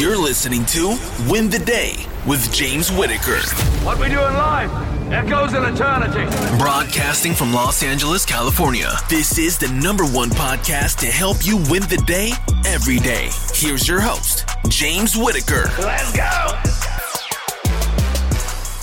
You're 0.00 0.16
listening 0.16 0.64
to 0.64 0.98
Win 1.28 1.50
the 1.50 1.58
Day 1.58 1.92
with 2.26 2.50
James 2.54 2.90
Whittaker. 2.90 3.36
What 3.84 3.98
we 3.98 4.08
do 4.08 4.14
in 4.14 4.32
life 4.32 4.70
echoes 5.12 5.52
in 5.52 5.62
eternity. 5.62 6.24
Broadcasting 6.56 7.34
from 7.34 7.52
Los 7.52 7.82
Angeles, 7.82 8.24
California. 8.24 8.92
This 9.10 9.36
is 9.36 9.58
the 9.58 9.68
number 9.68 10.04
one 10.06 10.30
podcast 10.30 11.00
to 11.00 11.06
help 11.06 11.44
you 11.44 11.58
win 11.68 11.82
the 11.82 12.02
day 12.06 12.30
every 12.64 12.98
day. 12.98 13.28
Here's 13.52 13.86
your 13.86 14.00
host, 14.00 14.48
James 14.70 15.18
Whittaker. 15.18 15.70
Let's 15.78 16.16
go. 16.16 16.89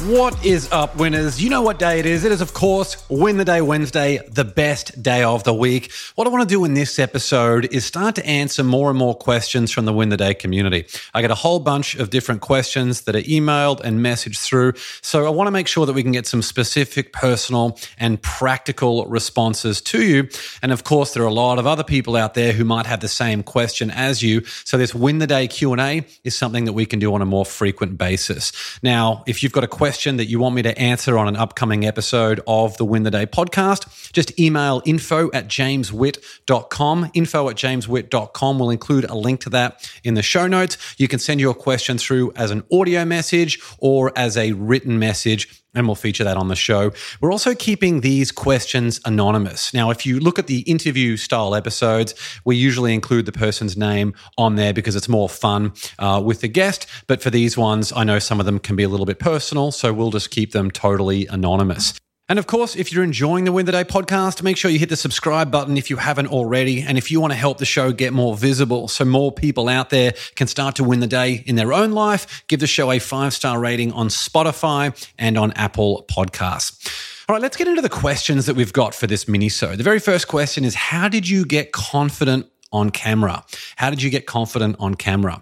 What 0.04 0.45
is 0.45 0.71
up, 0.71 0.95
winners? 0.98 1.41
You 1.41 1.50
know 1.50 1.63
what 1.63 1.80
day 1.80 1.98
it 1.98 2.05
is. 2.05 2.23
It 2.23 2.32
is, 2.32 2.39
of 2.39 2.54
course, 2.54 3.04
Win 3.09 3.38
the 3.38 3.45
Day 3.45 3.61
Wednesday, 3.61 4.20
the 4.30 4.45
best 4.45 5.02
day 5.02 5.23
of 5.23 5.43
the 5.43 5.55
week. 5.55 5.91
What 6.13 6.27
I 6.27 6.30
want 6.30 6.48
to 6.48 6.55
do 6.55 6.63
in 6.66 6.75
this 6.75 7.00
episode 7.00 7.73
is 7.73 7.84
start 7.84 8.13
to 8.16 8.25
answer 8.27 8.63
more 8.63 8.91
and 8.91 8.99
more 8.99 9.16
questions 9.16 9.71
from 9.71 9.86
the 9.86 9.94
Win 9.94 10.09
the 10.09 10.18
Day 10.18 10.36
community. 10.36 10.86
I 11.16 11.21
get 11.21 11.31
a 11.31 11.36
whole 11.36 11.59
bunch 11.59 11.95
of 11.95 12.12
different 12.12 12.41
questions 12.41 13.02
that 13.02 13.16
are 13.16 13.23
emailed 13.23 13.80
and 13.80 13.99
messaged 13.99 14.38
through. 14.38 14.73
So 15.02 15.26
I 15.26 15.31
want 15.31 15.48
to 15.48 15.52
make 15.52 15.68
sure 15.68 15.88
that 15.88 15.94
we 15.94 16.04
can 16.04 16.12
get 16.12 16.27
some 16.27 16.43
specific, 16.43 17.12
personal, 17.12 17.79
and 17.98 18.21
practical 18.21 19.07
responses 19.07 19.82
to 19.82 20.04
you. 20.04 20.29
And 20.62 20.71
of 20.71 20.84
course, 20.84 21.16
there 21.16 21.23
are 21.23 21.27
a 21.27 21.34
lot 21.34 21.57
of 21.57 21.66
other 21.66 21.84
people 21.84 22.16
out 22.16 22.35
there 22.35 22.54
who 22.54 22.66
might 22.66 22.85
have 22.85 22.99
the 22.99 23.07
same 23.07 23.41
question 23.41 23.90
as 23.90 24.21
you. 24.21 24.45
So 24.63 24.77
this 24.77 24.93
Win 24.93 25.18
the 25.18 25.26
Day 25.26 25.48
Q&A 25.48 26.05
is 26.23 26.38
something 26.38 26.66
that 26.66 26.73
we 26.73 26.85
can 26.85 26.99
do 26.99 27.16
on 27.16 27.23
a 27.23 27.26
more 27.26 27.45
frequent 27.48 27.98
basis. 27.98 28.52
Now, 28.84 29.23
if 29.26 29.41
you've 29.41 29.52
got 29.52 29.63
a 29.63 29.68
question, 29.68 29.87
question 29.88 30.18
that 30.18 30.26
you 30.26 30.38
want 30.38 30.54
me 30.54 30.62
to 30.62 30.77
answer 30.77 31.18
on 31.18 31.30
an 31.30 31.38
upcoming 31.38 31.86
episode 31.86 32.41
of 32.46 32.76
the 32.76 32.84
Win 32.84 33.04
the 33.04 33.12
Day 33.12 33.26
podcast, 33.26 34.12
just 34.12 34.38
email 34.38 34.82
info 34.84 35.32
at 35.32 35.48
jameswitt.com. 35.48 37.12
Info 37.13 37.50
at 37.50 37.55
jameswitt.com. 37.55 38.60
We'll 38.60 38.70
include 38.70 39.05
a 39.05 39.16
link 39.16 39.40
to 39.41 39.50
that 39.52 39.90
in 40.04 40.16
the 40.16 40.22
show 40.22 40.46
notes. 40.46 40.77
You 40.98 41.08
can 41.08 41.20
send 41.20 41.40
your 41.40 41.54
question 41.54 41.98
through 41.98 42.34
as 42.36 42.52
an 42.52 42.63
audio 42.70 43.05
message 43.05 43.62
or 43.80 44.12
as 44.18 44.35
a 44.35 44.52
written 44.52 44.99
message 44.99 45.63
and 45.77 45.87
we'll 45.87 45.95
feature 45.95 46.23
that 46.23 46.37
on 46.37 46.47
the 46.47 46.55
show. 46.55 46.91
We're 47.21 47.31
also 47.31 47.53
keeping 47.53 48.01
these 48.01 48.31
questions 48.31 48.99
anonymous. 49.05 49.73
Now, 49.73 49.91
if 49.91 50.05
you 50.05 50.20
look 50.20 50.39
at 50.39 50.47
the 50.47 50.59
interview 50.61 51.17
style 51.17 51.53
episodes, 51.53 52.15
we 52.43 52.55
usually 52.55 52.93
include 52.93 53.27
the 53.27 53.31
person's 53.31 53.77
name 53.77 54.13
on 54.37 54.55
there 54.55 54.73
because 54.73 54.95
it's 54.95 55.07
more 55.07 55.29
fun 55.29 55.73
uh, 55.99 56.21
with 56.23 56.41
the 56.41 56.48
guest. 56.48 56.87
But 57.05 57.21
for 57.21 57.29
these 57.29 57.55
ones, 57.55 57.93
I 57.95 58.03
know 58.03 58.17
some 58.17 58.39
of 58.39 58.45
them 58.48 58.59
can 58.59 58.75
be 58.75 58.83
a 58.83 58.89
little 58.89 59.05
bit 59.05 59.20
personal, 59.20 59.71
so 59.71 59.93
we'll 59.93 60.11
just 60.11 60.31
keep 60.31 60.51
them 60.51 60.71
totally 60.71 61.27
anonymous. 61.27 61.93
And 62.29 62.37
of 62.39 62.45
course, 62.45 62.75
if 62.75 62.91
you're 62.91 63.05
enjoying 63.05 63.45
the 63.45 63.53
Win 63.53 63.65
the 63.65 63.71
Day 63.71 63.85
podcast, 63.85 64.44
make 64.44 64.57
sure 64.57 64.69
you 64.69 64.79
hit 64.79 64.89
the 64.89 64.97
subscribe 64.97 65.50
button 65.50 65.78
if 65.78 65.89
you 65.89 65.95
haven't 65.95 66.28
already. 66.28 66.81
And 66.81 66.97
if 66.97 67.09
you 67.09 67.22
want 67.22 67.31
to 67.31 67.38
help 67.38 67.57
the 67.57 67.66
show 67.66 67.94
get 67.94 68.11
more 68.11 68.35
visible 68.35 68.89
so 68.89 69.06
more 69.06 69.31
people 69.31 69.69
out 69.69 69.91
there 69.91 70.13
can 70.35 70.47
start 70.47 70.75
to 70.75 70.83
win 70.83 71.00
the 71.00 71.07
day 71.07 71.41
in 71.45 71.55
their 71.55 71.72
own 71.72 71.94
life, 71.94 72.44
give 72.47 72.59
the 72.59 72.67
show 72.67 72.91
a 72.91 73.00
five 73.00 73.33
star 73.33 73.59
rating 73.59 73.94
on 73.94 74.09
Spotify 74.09 74.94
and 75.17 75.38
on 75.38 75.53
Apple 75.53 76.05
Podcasts. 76.09 77.25
All 77.29 77.33
right, 77.33 77.41
let's 77.41 77.55
get 77.55 77.67
into 77.67 77.81
the 77.81 77.89
questions 77.89 78.45
that 78.45 78.57
we've 78.57 78.73
got 78.73 78.94
for 78.94 79.07
this 79.07 79.29
mini 79.29 79.47
show. 79.47 79.78
The 79.78 79.83
very 79.83 80.00
first 80.00 80.28
question 80.28 80.66
is 80.66 80.75
How 80.75 81.07
did 81.07 81.29
you 81.29 81.45
get 81.45 81.72
confident 81.72 82.47
on 82.73 82.89
camera? 82.89 83.45
How 83.78 83.89
did 83.89 84.01
you 84.01 84.09
get 84.09 84.25
confident 84.25 84.75
on 84.79 84.95
camera? 84.95 85.41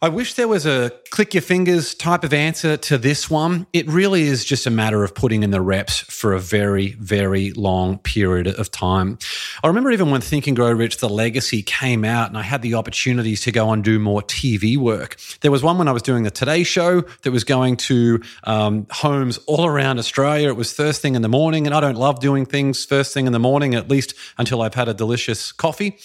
I 0.00 0.08
wish 0.08 0.34
there 0.34 0.46
was 0.46 0.64
a 0.64 0.92
click 1.10 1.34
your 1.34 1.42
fingers 1.42 1.92
type 1.92 2.22
of 2.22 2.32
answer 2.32 2.76
to 2.76 2.98
this 2.98 3.28
one. 3.28 3.66
It 3.72 3.88
really 3.88 4.22
is 4.22 4.44
just 4.44 4.64
a 4.64 4.70
matter 4.70 5.02
of 5.02 5.12
putting 5.12 5.42
in 5.42 5.50
the 5.50 5.60
reps 5.60 5.98
for 5.98 6.34
a 6.34 6.38
very, 6.38 6.92
very 6.92 7.50
long 7.54 7.98
period 7.98 8.46
of 8.46 8.70
time. 8.70 9.18
I 9.64 9.66
remember 9.66 9.90
even 9.90 10.12
when 10.12 10.20
Think 10.20 10.46
and 10.46 10.54
Grow 10.54 10.70
Rich, 10.70 10.98
The 10.98 11.08
Legacy 11.08 11.64
came 11.64 12.04
out 12.04 12.28
and 12.28 12.38
I 12.38 12.42
had 12.42 12.62
the 12.62 12.74
opportunities 12.74 13.40
to 13.40 13.50
go 13.50 13.72
and 13.72 13.82
do 13.82 13.98
more 13.98 14.22
TV 14.22 14.76
work. 14.76 15.16
There 15.40 15.50
was 15.50 15.64
one 15.64 15.78
when 15.78 15.88
I 15.88 15.92
was 15.92 16.02
doing 16.02 16.22
the 16.22 16.30
Today 16.30 16.62
Show 16.62 17.00
that 17.22 17.32
was 17.32 17.42
going 17.42 17.76
to 17.78 18.22
um, 18.44 18.86
homes 18.92 19.38
all 19.48 19.66
around 19.66 19.98
Australia. 19.98 20.48
It 20.48 20.56
was 20.56 20.72
first 20.72 21.02
thing 21.02 21.16
in 21.16 21.22
the 21.22 21.28
morning, 21.28 21.66
and 21.66 21.74
I 21.74 21.80
don't 21.80 21.96
love 21.96 22.20
doing 22.20 22.46
things 22.46 22.84
first 22.84 23.12
thing 23.12 23.26
in 23.26 23.32
the 23.32 23.40
morning, 23.40 23.74
at 23.74 23.88
least 23.88 24.14
until 24.38 24.62
I've 24.62 24.74
had 24.74 24.86
a 24.86 24.94
delicious 24.94 25.50
coffee. 25.50 25.98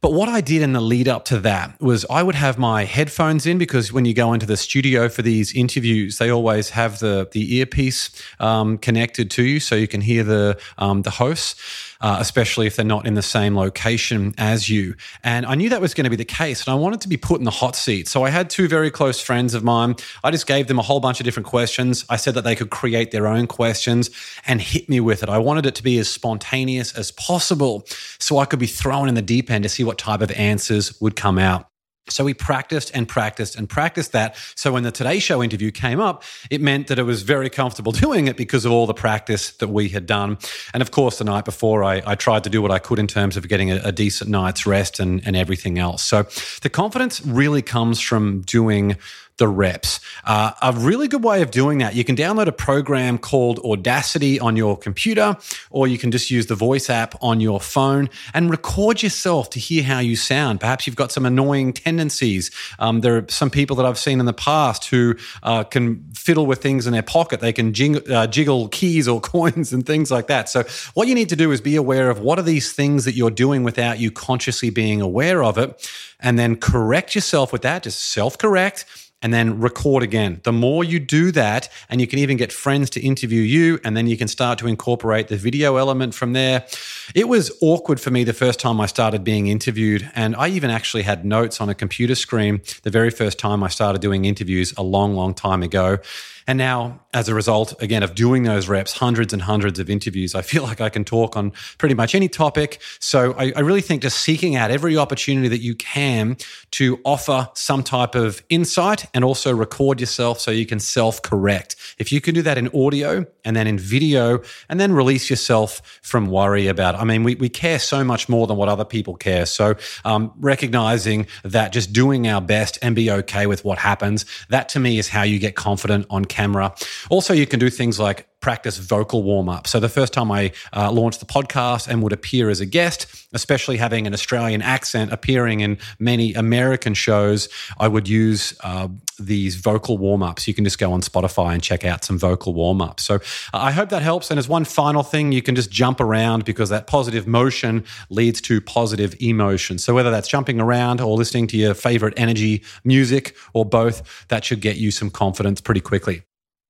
But 0.00 0.12
what 0.12 0.28
I 0.28 0.40
did 0.40 0.62
in 0.62 0.72
the 0.74 0.80
lead 0.80 1.08
up 1.08 1.24
to 1.26 1.40
that 1.40 1.80
was 1.80 2.06
I 2.08 2.22
would 2.22 2.36
have 2.36 2.56
my 2.56 2.84
headphones 2.84 3.46
in 3.46 3.58
because 3.58 3.92
when 3.92 4.04
you 4.04 4.14
go 4.14 4.32
into 4.32 4.46
the 4.46 4.56
studio 4.56 5.08
for 5.08 5.22
these 5.22 5.52
interviews, 5.54 6.18
they 6.18 6.30
always 6.30 6.70
have 6.70 7.00
the 7.00 7.28
the 7.32 7.56
earpiece 7.56 8.10
um, 8.38 8.78
connected 8.78 9.30
to 9.32 9.42
you, 9.42 9.58
so 9.58 9.74
you 9.74 9.88
can 9.88 10.00
hear 10.00 10.22
the 10.22 10.58
um, 10.78 11.02
the 11.02 11.10
hosts 11.10 11.87
uh, 12.00 12.18
especially 12.20 12.66
if 12.66 12.76
they're 12.76 12.84
not 12.84 13.06
in 13.06 13.14
the 13.14 13.22
same 13.22 13.56
location 13.56 14.34
as 14.38 14.68
you. 14.68 14.94
And 15.24 15.44
I 15.46 15.54
knew 15.54 15.68
that 15.70 15.80
was 15.80 15.94
going 15.94 16.04
to 16.04 16.10
be 16.10 16.16
the 16.16 16.24
case, 16.24 16.66
and 16.66 16.72
I 16.72 16.76
wanted 16.76 17.00
to 17.02 17.08
be 17.08 17.16
put 17.16 17.38
in 17.38 17.44
the 17.44 17.50
hot 17.50 17.76
seat. 17.76 18.08
So 18.08 18.24
I 18.24 18.30
had 18.30 18.50
two 18.50 18.68
very 18.68 18.90
close 18.90 19.20
friends 19.20 19.54
of 19.54 19.64
mine. 19.64 19.96
I 20.22 20.30
just 20.30 20.46
gave 20.46 20.66
them 20.66 20.78
a 20.78 20.82
whole 20.82 21.00
bunch 21.00 21.20
of 21.20 21.24
different 21.24 21.46
questions. 21.46 22.04
I 22.08 22.16
said 22.16 22.34
that 22.34 22.42
they 22.42 22.56
could 22.56 22.70
create 22.70 23.10
their 23.10 23.26
own 23.26 23.46
questions 23.46 24.10
and 24.46 24.60
hit 24.60 24.88
me 24.88 25.00
with 25.00 25.22
it. 25.22 25.28
I 25.28 25.38
wanted 25.38 25.66
it 25.66 25.74
to 25.76 25.82
be 25.82 25.98
as 25.98 26.08
spontaneous 26.08 26.92
as 26.94 27.10
possible 27.10 27.86
so 28.18 28.38
I 28.38 28.44
could 28.44 28.58
be 28.58 28.66
thrown 28.66 29.08
in 29.08 29.14
the 29.14 29.22
deep 29.22 29.50
end 29.50 29.62
to 29.64 29.68
see 29.68 29.84
what 29.84 29.98
type 29.98 30.20
of 30.20 30.30
answers 30.32 31.00
would 31.00 31.16
come 31.16 31.38
out. 31.38 31.67
So 32.10 32.24
we 32.24 32.34
practiced 32.34 32.90
and 32.94 33.08
practiced 33.08 33.56
and 33.56 33.68
practiced 33.68 34.12
that. 34.12 34.36
So 34.54 34.72
when 34.72 34.82
the 34.82 34.90
Today 34.92 35.18
Show 35.18 35.42
interview 35.42 35.70
came 35.70 36.00
up, 36.00 36.22
it 36.50 36.60
meant 36.60 36.88
that 36.88 36.98
it 36.98 37.04
was 37.04 37.22
very 37.22 37.50
comfortable 37.50 37.92
doing 38.06 38.26
it 38.26 38.36
because 38.36 38.64
of 38.64 38.72
all 38.72 38.86
the 38.86 38.94
practice 38.94 39.52
that 39.52 39.68
we 39.68 39.88
had 39.88 40.06
done. 40.06 40.38
And 40.72 40.80
of 40.80 40.90
course, 40.90 41.18
the 41.18 41.24
night 41.24 41.44
before, 41.44 41.84
I, 41.84 42.02
I 42.06 42.14
tried 42.14 42.44
to 42.44 42.50
do 42.50 42.62
what 42.62 42.70
I 42.70 42.78
could 42.78 42.98
in 42.98 43.06
terms 43.06 43.36
of 43.36 43.48
getting 43.48 43.70
a, 43.70 43.80
a 43.84 43.92
decent 43.92 44.30
night's 44.30 44.66
rest 44.66 45.00
and, 45.00 45.22
and 45.26 45.36
everything 45.36 45.78
else. 45.78 46.02
So 46.02 46.24
the 46.62 46.70
confidence 46.70 47.24
really 47.24 47.62
comes 47.62 48.00
from 48.00 48.42
doing 48.42 48.96
the 49.38 49.48
reps. 49.48 50.00
Uh, 50.24 50.52
a 50.60 50.72
really 50.72 51.08
good 51.08 51.24
way 51.24 51.42
of 51.42 51.50
doing 51.50 51.78
that, 51.78 51.94
you 51.94 52.04
can 52.04 52.14
download 52.16 52.46
a 52.46 52.52
program 52.52 53.18
called 53.18 53.58
Audacity 53.60 54.38
on 54.38 54.56
your 54.56 54.76
computer, 54.76 55.36
or 55.70 55.88
you 55.88 55.96
can 55.96 56.10
just 56.10 56.30
use 56.30 56.46
the 56.46 56.54
voice 56.54 56.90
app 56.90 57.14
on 57.22 57.40
your 57.40 57.60
phone 57.60 58.10
and 58.34 58.50
record 58.50 59.02
yourself 59.02 59.48
to 59.50 59.60
hear 59.60 59.82
how 59.82 60.00
you 60.00 60.16
sound. 60.16 60.60
Perhaps 60.60 60.86
you've 60.86 60.96
got 60.96 61.12
some 61.12 61.24
annoying 61.24 61.72
tendencies. 61.72 62.50
Um, 62.78 63.00
there 63.00 63.16
are 63.16 63.26
some 63.28 63.48
people 63.48 63.76
that 63.76 63.86
I've 63.86 63.98
seen 63.98 64.20
in 64.20 64.26
the 64.26 64.32
past 64.32 64.86
who 64.86 65.14
uh, 65.42 65.64
can 65.64 66.04
fiddle 66.14 66.46
with 66.46 66.60
things 66.60 66.86
in 66.86 66.92
their 66.92 67.02
pocket. 67.02 67.40
They 67.40 67.52
can 67.52 67.72
jing- 67.72 68.10
uh, 68.10 68.26
jiggle 68.26 68.68
keys 68.68 69.08
or 69.08 69.20
coins 69.28 69.72
and 69.72 69.86
things 69.86 70.10
like 70.10 70.26
that. 70.26 70.48
So, 70.48 70.64
what 70.94 71.08
you 71.08 71.14
need 71.14 71.28
to 71.28 71.36
do 71.36 71.52
is 71.52 71.60
be 71.60 71.76
aware 71.76 72.10
of 72.10 72.20
what 72.20 72.38
are 72.38 72.42
these 72.42 72.72
things 72.72 73.04
that 73.04 73.14
you're 73.14 73.30
doing 73.30 73.62
without 73.62 73.98
you 73.98 74.10
consciously 74.10 74.70
being 74.70 75.00
aware 75.00 75.42
of 75.42 75.58
it, 75.58 75.88
and 76.20 76.38
then 76.38 76.56
correct 76.56 77.14
yourself 77.14 77.52
with 77.52 77.62
that. 77.62 77.84
Just 77.84 78.02
self 78.02 78.36
correct 78.36 78.84
and 79.22 79.34
then 79.34 79.60
record 79.60 80.02
again. 80.02 80.40
The 80.44 80.52
more 80.52 80.84
you 80.84 81.00
do 81.00 81.32
that, 81.32 81.68
and 81.88 82.00
you 82.00 82.06
can 82.06 82.18
even 82.18 82.36
get 82.36 82.52
friends 82.52 82.90
to 82.90 83.00
interview 83.00 83.40
you, 83.40 83.80
and 83.84 83.96
then 83.96 84.06
you 84.06 84.16
can 84.16 84.28
start 84.28 84.58
to 84.60 84.66
incorporate 84.66 85.28
the 85.28 85.36
video 85.36 85.76
element 85.76 86.14
from 86.14 86.32
there. 86.32 86.66
It 87.14 87.28
was 87.28 87.50
awkward 87.60 88.00
for 88.00 88.10
me 88.10 88.24
the 88.24 88.32
first 88.32 88.60
time 88.60 88.80
I 88.80 88.86
started 88.86 89.24
being 89.24 89.48
interviewed, 89.48 90.10
and 90.14 90.36
I 90.36 90.48
even 90.48 90.70
actually 90.70 91.02
had 91.02 91.24
notes 91.24 91.60
on 91.60 91.68
a 91.68 91.74
computer 91.74 92.14
screen 92.14 92.60
the 92.82 92.90
very 92.90 93.10
first 93.10 93.38
time 93.38 93.62
I 93.62 93.68
started 93.68 94.00
doing 94.00 94.24
interviews 94.24 94.72
a 94.76 94.82
long, 94.82 95.14
long 95.14 95.34
time 95.34 95.62
ago. 95.62 95.98
And 96.48 96.56
now, 96.56 97.00
as 97.12 97.28
a 97.28 97.34
result, 97.34 97.80
again, 97.82 98.02
of 98.02 98.14
doing 98.14 98.44
those 98.44 98.68
reps, 98.68 98.92
hundreds 98.94 99.34
and 99.34 99.42
hundreds 99.42 99.78
of 99.78 99.90
interviews, 99.90 100.34
I 100.34 100.40
feel 100.40 100.62
like 100.70 100.80
I 100.80 100.88
can 100.88 101.04
talk 101.04 101.36
on 101.36 101.52
pretty 101.76 101.94
much 101.94 102.14
any 102.14 102.28
topic. 102.28 102.80
So 103.00 103.34
I, 103.38 103.52
I 103.54 103.60
really 103.60 103.82
think 103.82 104.00
just 104.00 104.20
seeking 104.20 104.56
out 104.56 104.70
every 104.70 104.96
opportunity 104.96 105.48
that 105.48 105.60
you 105.60 105.74
can 105.74 106.38
to 106.72 107.00
offer 107.04 107.48
some 107.52 107.82
type 107.82 108.14
of 108.14 108.42
insight 108.48 109.04
and 109.12 109.24
also 109.24 109.54
record 109.54 110.00
yourself 110.00 110.40
so 110.40 110.50
you 110.50 110.64
can 110.64 110.80
self 110.80 111.20
correct. 111.20 111.76
If 111.98 112.12
you 112.12 112.20
can 112.22 112.34
do 112.34 112.40
that 112.42 112.56
in 112.56 112.68
audio 112.74 113.26
and 113.44 113.54
then 113.54 113.66
in 113.66 113.78
video 113.78 114.40
and 114.70 114.80
then 114.80 114.92
release 114.92 115.28
yourself 115.28 116.00
from 116.02 116.26
worry 116.26 116.66
about. 116.66 116.94
I 116.94 117.04
mean, 117.04 117.24
we, 117.24 117.34
we 117.34 117.50
care 117.50 117.78
so 117.78 118.02
much 118.04 118.28
more 118.28 118.46
than 118.46 118.56
what 118.56 118.70
other 118.70 118.86
people 118.86 119.16
care. 119.16 119.44
So 119.44 119.74
um, 120.06 120.32
recognizing 120.38 121.26
that 121.44 121.72
just 121.72 121.92
doing 121.92 122.26
our 122.26 122.40
best 122.40 122.78
and 122.80 122.96
be 122.96 123.10
okay 123.10 123.46
with 123.46 123.66
what 123.66 123.78
happens, 123.78 124.24
that 124.48 124.70
to 124.70 124.80
me 124.80 124.98
is 124.98 125.08
how 125.08 125.24
you 125.24 125.38
get 125.38 125.54
confident 125.54 126.06
on 126.08 126.24
camera. 126.38 126.72
Also, 127.10 127.32
you 127.34 127.46
can 127.46 127.58
do 127.58 127.70
things 127.70 127.98
like 127.98 128.28
practice 128.40 128.78
vocal 128.78 129.22
warm 129.24 129.48
up. 129.48 129.66
So 129.66 129.80
the 129.80 129.88
first 129.88 130.12
time 130.12 130.30
I 130.30 130.52
uh, 130.72 130.92
launched 130.92 131.18
the 131.18 131.26
podcast 131.26 131.88
and 131.88 132.02
would 132.02 132.12
appear 132.12 132.48
as 132.48 132.60
a 132.60 132.66
guest, 132.66 133.26
especially 133.32 133.76
having 133.76 134.06
an 134.06 134.14
Australian 134.14 134.62
accent 134.62 135.12
appearing 135.12 135.60
in 135.60 135.78
many 135.98 136.34
American 136.34 136.94
shows, 136.94 137.48
I 137.78 137.88
would 137.88 138.08
use 138.08 138.54
uh, 138.62 138.88
these 139.18 139.56
vocal 139.56 139.98
warm 139.98 140.22
ups. 140.22 140.46
You 140.46 140.54
can 140.54 140.64
just 140.64 140.78
go 140.78 140.92
on 140.92 141.00
Spotify 141.00 141.52
and 141.54 141.62
check 141.62 141.84
out 141.84 142.04
some 142.04 142.16
vocal 142.16 142.54
warm 142.54 142.80
ups. 142.80 143.02
So 143.02 143.16
uh, 143.16 143.18
I 143.52 143.72
hope 143.72 143.88
that 143.88 144.02
helps. 144.02 144.30
And 144.30 144.38
as 144.38 144.48
one 144.48 144.64
final 144.64 145.02
thing, 145.02 145.32
you 145.32 145.42
can 145.42 145.56
just 145.56 145.72
jump 145.72 146.00
around 146.00 146.44
because 146.44 146.68
that 146.68 146.86
positive 146.86 147.26
motion 147.26 147.84
leads 148.08 148.40
to 148.42 148.60
positive 148.60 149.16
emotion. 149.20 149.78
So 149.78 149.94
whether 149.94 150.12
that's 150.12 150.28
jumping 150.28 150.60
around 150.60 151.00
or 151.00 151.16
listening 151.16 151.48
to 151.48 151.56
your 151.56 151.74
favorite 151.74 152.14
energy 152.16 152.62
music 152.84 153.34
or 153.52 153.64
both, 153.64 154.26
that 154.28 154.44
should 154.44 154.60
get 154.60 154.76
you 154.76 154.92
some 154.92 155.10
confidence 155.10 155.60
pretty 155.60 155.80
quickly. 155.80 156.22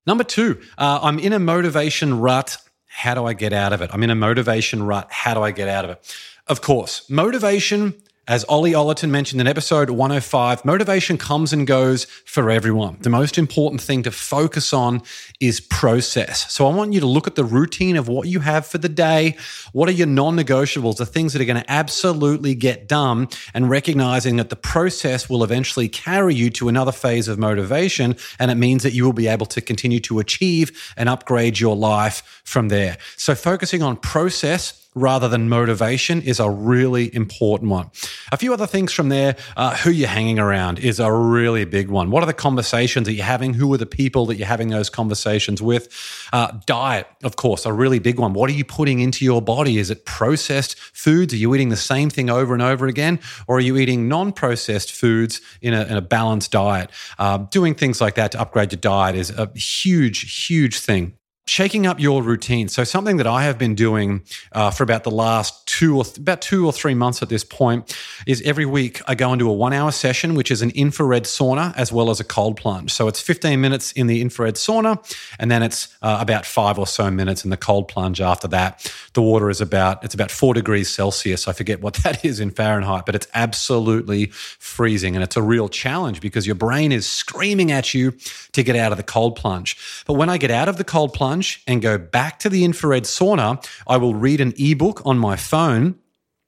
Number 0.06 0.25
two, 0.25 0.61
uh, 0.79 1.00
I'm 1.03 1.19
in 1.19 1.33
a 1.33 1.39
motivation 1.39 2.21
rut. 2.21 2.56
How 2.87 3.15
do 3.15 3.27
I 3.27 3.35
get 3.35 3.53
out 3.53 3.73
of 3.73 3.83
it? 3.83 3.91
I'm 3.93 4.03
in 4.03 4.11
a 4.11 4.15
motivation 4.15 4.83
rut. 4.83 5.09
How 5.11 5.35
do 5.35 5.43
I 5.43 5.50
get 5.50 5.69
out 5.69 5.85
of 5.85 5.91
it? 5.93 6.17
Of 6.47 6.62
course, 6.62 7.09
motivation 7.11 7.95
As 8.29 8.45
Ollie 8.45 8.73
Ollerton 8.73 9.09
mentioned 9.09 9.41
in 9.41 9.47
episode 9.47 9.89
105, 9.89 10.63
motivation 10.63 11.17
comes 11.17 11.55
and 11.55 11.67
goes 11.67 12.05
for 12.27 12.51
everyone. 12.51 12.99
The 13.01 13.09
most 13.09 13.39
important 13.39 13.81
thing 13.81 14.03
to 14.03 14.11
focus 14.11 14.75
on 14.75 15.01
is 15.41 15.61
process. 15.61 16.53
So 16.53 16.67
I 16.67 16.75
want 16.75 16.93
you 16.93 17.01
to 17.01 17.07
look 17.07 17.27
at 17.27 17.37
the 17.37 17.45
routine 17.45 17.97
of 17.97 18.07
what 18.07 18.29
you 18.29 18.41
have 18.41 18.67
for 18.67 18.77
the 18.77 18.89
day. 18.91 19.39
What 19.73 19.89
are 19.89 19.93
your 19.93 20.09
non 20.09 20.37
negotiables, 20.37 20.99
the 20.99 21.07
things 21.07 21.33
that 21.33 21.41
are 21.41 21.47
going 21.47 21.63
to 21.63 21.71
absolutely 21.71 22.55
get 22.55 22.87
done, 22.87 23.29
and 23.55 23.71
recognizing 23.71 24.37
that 24.37 24.51
the 24.51 24.57
process 24.57 25.31
will 25.31 25.43
eventually 25.43 25.89
carry 25.89 26.35
you 26.35 26.51
to 26.51 26.69
another 26.69 26.93
phase 26.93 27.29
of 27.29 27.39
motivation. 27.39 28.15
And 28.39 28.51
it 28.51 28.57
means 28.57 28.83
that 28.83 28.93
you 28.93 29.07
will 29.07 29.15
be 29.15 29.29
able 29.29 29.47
to 29.47 29.63
continue 29.63 30.01
to 30.01 30.19
achieve 30.19 30.93
and 30.99 31.09
upgrade 31.09 31.59
your 31.61 31.77
life 31.77 32.43
from 32.45 32.69
there. 32.69 32.99
So 33.17 33.35
focusing 33.35 33.83
on 33.83 33.97
process 33.97 34.85
rather 34.99 35.29
than 35.29 35.49
motivation 35.49 36.21
is 36.23 36.41
a 36.41 36.50
really 36.50 37.15
important 37.15 37.71
one. 37.71 37.91
A 38.33 38.37
few 38.37 38.53
other 38.53 38.67
things 38.67 38.93
from 38.93 39.09
there 39.09 39.37
uh, 39.56 39.77
who 39.77 39.91
you're 39.91 40.09
hanging 40.09 40.39
around 40.39 40.79
is 40.79 41.00
a 41.00 41.12
really 41.12 41.65
big 41.65 41.89
one. 41.89 42.11
What 42.11 42.23
are 42.23 42.27
the 42.27 42.33
conversations 42.33 43.06
that 43.06 43.15
you're 43.15 43.25
having? 43.25 43.55
Who 43.55 43.73
are 43.73 43.79
the 43.79 43.87
people 43.87 44.27
that 44.27 44.37
you're 44.37 44.47
having 44.47 44.69
those 44.69 44.91
conversations 44.91 45.62
with? 45.62 45.89
Uh, 46.33 46.59
diet, 46.67 47.06
of 47.23 47.37
course, 47.37 47.67
a 47.67 47.73
really 47.73 47.99
big 47.99 48.19
one. 48.19 48.33
What 48.33 48.50
are 48.50 48.55
you 48.55 48.65
putting 48.65 49.00
into 49.00 49.25
your 49.25 49.43
body? 49.43 49.79
Is 49.79 49.91
it 49.91 50.05
processed 50.05 50.79
foods? 50.79 51.33
Are 51.33 51.37
you 51.37 51.55
eating 51.55 51.69
the 51.69 51.77
same 51.77 52.11
thing 52.11 52.31
over 52.31 52.55
and 52.55 52.62
over 52.62 52.87
again? 52.87 53.21
Or 53.47 53.56
are 53.56 53.61
you 53.61 53.77
eating 53.77 54.09
non 54.09 54.33
processed 54.33 54.93
foods 54.93 55.41
in 55.61 55.75
a, 55.75 55.85
in 55.85 55.97
a, 55.97 56.03
balanced 56.03 56.53
diet? 56.53 56.91
Uh, 57.19 57.39
doing 57.39 57.75
things 57.75 58.01
like 58.01 58.15
that 58.15 58.33
to 58.33 58.41
upgrade 58.41 58.73
your 58.73 58.81
diet 58.81 59.15
is 59.15 59.31
a 59.31 59.51
huge, 59.56 60.47
huge 60.47 60.81
thing 60.81 61.18
shaking 61.49 61.87
up 61.87 61.99
your 61.99 62.23
routine. 62.23 62.69
So 62.69 62.85
something 62.85 63.17
that 63.17 63.27
I 63.27 63.45
have 63.45 63.56
been 63.56 63.75
doing 63.75 64.23
uh, 64.53 64.71
for 64.71 64.83
about 64.83 65.05
the 65.05 65.11
last 65.11 65.67
two 65.67 65.97
or 65.97 66.05
th- 66.05 66.19
about 66.19 66.43
two 66.43 66.67
or 66.67 66.73
three 66.73 66.95
months 66.95 67.23
at 67.23 67.31
this 67.31 67.43
point 67.43 67.97
is 68.27 68.43
every 68.43 68.67
week 68.67 69.00
I 69.06 69.15
go 69.15 69.33
into 69.33 69.49
a 69.49 69.53
one 69.53 69.73
hour 69.73 69.91
session, 69.91 70.35
which 70.35 70.50
is 70.50 70.61
an 70.61 70.71
infrared 70.71 71.25
sauna 71.25 71.75
as 71.77 71.91
well 71.91 72.11
as 72.11 72.21
a 72.21 72.25
cold 72.25 72.59
plunge. 72.59 72.93
So 72.93 73.09
it's 73.09 73.21
15 73.21 73.61
minutes 73.61 73.93
in 73.93 74.09
the 74.09 74.21
infrared 74.21 74.56
sauna, 74.56 74.99
and 75.39 75.50
then 75.50 75.62
it's 75.62 75.97
uh, 76.03 76.19
about 76.21 76.45
five 76.45 76.79
or 76.79 76.87
so 76.87 77.11
minutes 77.11 77.45
in 77.45 77.51
the 77.51 77.56
cold 77.56 77.89
plunge 77.89 78.21
after 78.21 78.47
that. 78.49 78.93
The 79.15 79.23
water 79.23 79.49
is 79.49 79.62
about 79.62 80.05
it's 80.05 80.15
about 80.15 80.31
four 80.31 80.53
degrees 80.53 80.91
Celsius. 80.91 81.49
I 81.49 81.55
forget 81.55 81.81
what 81.81 81.94
that 82.05 82.25
is 82.25 82.41
in 82.41 82.51
Fahrenheit, 82.51 83.06
but 83.06 83.15
it's 83.15 83.27
absolutely 83.33 84.27
freezing, 84.27 85.17
and 85.17 85.25
it's 85.25 85.37
a 85.37 85.43
real 85.43 85.71
challenge 85.71 86.21
because 86.21 86.47
your 86.47 86.56
brain 86.56 86.93
is 86.93 87.09
screaming 87.09 87.73
at 87.73 87.94
you 87.94 88.12
to 88.53 88.62
get 88.62 88.77
out 88.77 88.93
of 88.93 88.99
the 88.99 89.05
cold 89.05 89.35
plunge. 89.35 90.05
But 90.06 90.15
when 90.15 90.29
I 90.29 90.37
get 90.37 90.51
out 90.51 90.69
of 90.69 90.77
the 90.77 90.85
cold 90.85 91.15
plunge 91.15 91.38
and 91.67 91.82
go 91.82 91.99
back 91.99 92.38
to 92.40 92.49
the 92.49 92.64
infrared 92.64 93.05
sauna, 93.05 93.64
I 93.87 93.96
will 93.96 94.14
read 94.14 94.40
an 94.40 94.55
ebook 94.58 95.02
on 95.05 95.19
my 95.19 95.37
phone. 95.37 95.96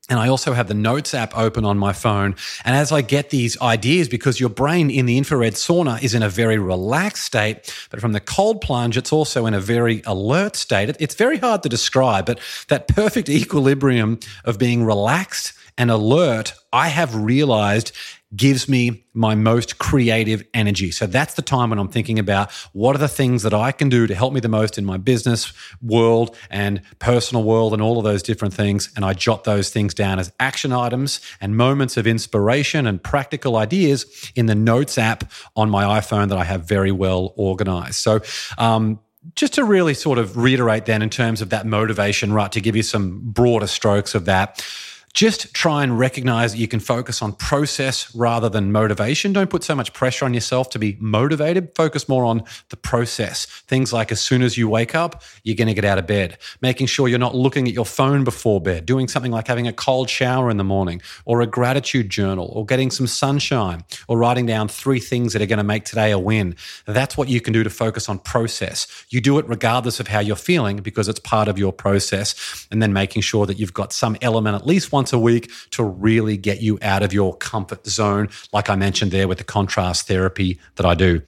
And 0.08 0.18
I 0.18 0.28
also 0.28 0.54
have 0.54 0.66
the 0.66 0.74
Notes 0.74 1.14
app 1.14 1.36
open 1.38 1.64
on 1.64 1.78
my 1.78 1.92
phone. 1.92 2.34
And 2.64 2.74
as 2.74 2.90
I 2.90 3.00
get 3.00 3.30
these 3.30 3.60
ideas, 3.60 4.08
because 4.08 4.40
your 4.40 4.48
brain 4.48 4.90
in 4.90 5.06
the 5.06 5.16
infrared 5.16 5.54
sauna 5.54 6.02
is 6.02 6.14
in 6.14 6.22
a 6.24 6.28
very 6.28 6.58
relaxed 6.58 7.24
state, 7.24 7.72
but 7.90 8.00
from 8.00 8.10
the 8.12 8.18
cold 8.18 8.60
plunge, 8.60 8.96
it's 8.96 9.12
also 9.12 9.46
in 9.46 9.54
a 9.54 9.60
very 9.60 10.02
alert 10.04 10.56
state. 10.56 10.96
It's 10.98 11.14
very 11.14 11.38
hard 11.38 11.62
to 11.62 11.68
describe, 11.68 12.26
but 12.26 12.40
that 12.68 12.88
perfect 12.88 13.28
equilibrium 13.40 14.18
of 14.44 14.58
being 14.58 14.84
relaxed 14.84 15.52
and 15.78 15.90
alert, 15.90 16.54
I 16.72 16.88
have 16.88 17.14
realized 17.14 17.92
gives 18.34 18.68
me 18.68 19.04
my 19.12 19.34
most 19.34 19.78
creative 19.78 20.44
energy. 20.54 20.90
So 20.92 21.06
that's 21.06 21.34
the 21.34 21.42
time 21.42 21.70
when 21.70 21.78
I'm 21.80 21.88
thinking 21.88 22.18
about 22.18 22.52
what 22.72 22.94
are 22.94 23.00
the 23.00 23.08
things 23.08 23.42
that 23.42 23.52
I 23.52 23.72
can 23.72 23.88
do 23.88 24.06
to 24.06 24.14
help 24.14 24.32
me 24.32 24.38
the 24.40 24.48
most 24.48 24.78
in 24.78 24.84
my 24.84 24.98
business 24.98 25.52
world 25.82 26.36
and 26.48 26.80
personal 27.00 27.42
world 27.42 27.72
and 27.72 27.82
all 27.82 27.98
of 27.98 28.04
those 28.04 28.22
different 28.22 28.54
things. 28.54 28.92
And 28.94 29.04
I 29.04 29.14
jot 29.14 29.44
those 29.44 29.70
things 29.70 29.94
down 29.94 30.20
as 30.20 30.32
action 30.38 30.72
items 30.72 31.20
and 31.40 31.56
moments 31.56 31.96
of 31.96 32.06
inspiration 32.06 32.86
and 32.86 33.02
practical 33.02 33.56
ideas 33.56 34.30
in 34.36 34.46
the 34.46 34.54
notes 34.54 34.96
app 34.96 35.24
on 35.56 35.68
my 35.68 36.00
iPhone 36.00 36.28
that 36.28 36.38
I 36.38 36.44
have 36.44 36.68
very 36.68 36.92
well 36.92 37.32
organized. 37.36 37.96
So, 37.96 38.20
um, 38.58 39.00
just 39.34 39.54
to 39.54 39.64
really 39.64 39.92
sort 39.92 40.18
of 40.18 40.36
reiterate 40.36 40.86
then 40.86 41.02
in 41.02 41.10
terms 41.10 41.42
of 41.42 41.50
that 41.50 41.66
motivation, 41.66 42.32
right, 42.32 42.50
to 42.52 42.60
give 42.60 42.74
you 42.74 42.82
some 42.82 43.20
broader 43.22 43.66
strokes 43.66 44.14
of 44.14 44.24
that 44.24 44.64
just 45.12 45.52
try 45.54 45.82
and 45.82 45.98
recognize 45.98 46.52
that 46.52 46.58
you 46.58 46.68
can 46.68 46.78
focus 46.78 47.20
on 47.20 47.32
process 47.32 48.14
rather 48.14 48.48
than 48.48 48.70
motivation. 48.70 49.32
Don't 49.32 49.50
put 49.50 49.64
so 49.64 49.74
much 49.74 49.92
pressure 49.92 50.24
on 50.24 50.34
yourself 50.34 50.70
to 50.70 50.78
be 50.78 50.96
motivated. 51.00 51.74
Focus 51.74 52.08
more 52.08 52.24
on 52.24 52.44
the 52.68 52.76
process. 52.76 53.44
Things 53.66 53.92
like 53.92 54.12
as 54.12 54.20
soon 54.20 54.42
as 54.42 54.56
you 54.56 54.68
wake 54.68 54.94
up, 54.94 55.22
you're 55.42 55.56
going 55.56 55.68
to 55.68 55.74
get 55.74 55.84
out 55.84 55.98
of 55.98 56.06
bed, 56.06 56.38
making 56.62 56.86
sure 56.86 57.08
you're 57.08 57.18
not 57.18 57.34
looking 57.34 57.66
at 57.66 57.74
your 57.74 57.84
phone 57.84 58.22
before 58.22 58.60
bed, 58.60 58.86
doing 58.86 59.08
something 59.08 59.32
like 59.32 59.48
having 59.48 59.66
a 59.66 59.72
cold 59.72 60.08
shower 60.08 60.48
in 60.48 60.58
the 60.58 60.64
morning, 60.64 61.02
or 61.24 61.40
a 61.40 61.46
gratitude 61.46 62.08
journal, 62.08 62.50
or 62.54 62.64
getting 62.64 62.90
some 62.90 63.06
sunshine, 63.06 63.84
or 64.06 64.16
writing 64.16 64.46
down 64.46 64.68
three 64.68 65.00
things 65.00 65.32
that 65.32 65.42
are 65.42 65.46
going 65.46 65.58
to 65.58 65.64
make 65.64 65.84
today 65.84 66.12
a 66.12 66.18
win. 66.18 66.54
That's 66.86 67.16
what 67.16 67.28
you 67.28 67.40
can 67.40 67.52
do 67.52 67.64
to 67.64 67.70
focus 67.70 68.08
on 68.08 68.20
process. 68.20 68.86
You 69.08 69.20
do 69.20 69.38
it 69.38 69.48
regardless 69.48 69.98
of 69.98 70.06
how 70.06 70.20
you're 70.20 70.36
feeling 70.36 70.76
because 70.76 71.08
it's 71.08 71.20
part 71.20 71.48
of 71.48 71.58
your 71.58 71.72
process. 71.72 72.66
And 72.70 72.80
then 72.80 72.92
making 72.92 73.22
sure 73.22 73.46
that 73.46 73.58
you've 73.58 73.74
got 73.74 73.92
some 73.92 74.16
element, 74.22 74.54
at 74.54 74.66
least 74.66 74.92
one 74.92 74.99
once 75.00 75.14
a 75.14 75.18
week 75.18 75.50
to 75.70 75.82
really 75.82 76.36
get 76.36 76.60
you 76.60 76.78
out 76.82 77.02
of 77.02 77.10
your 77.10 77.34
comfort 77.34 77.86
zone, 77.86 78.28
like 78.52 78.68
I 78.68 78.76
mentioned 78.76 79.12
there 79.12 79.26
with 79.26 79.38
the 79.38 79.44
contrast 79.44 80.06
therapy 80.06 80.60
that 80.76 80.84
I 80.84 80.94
do. 80.94 81.22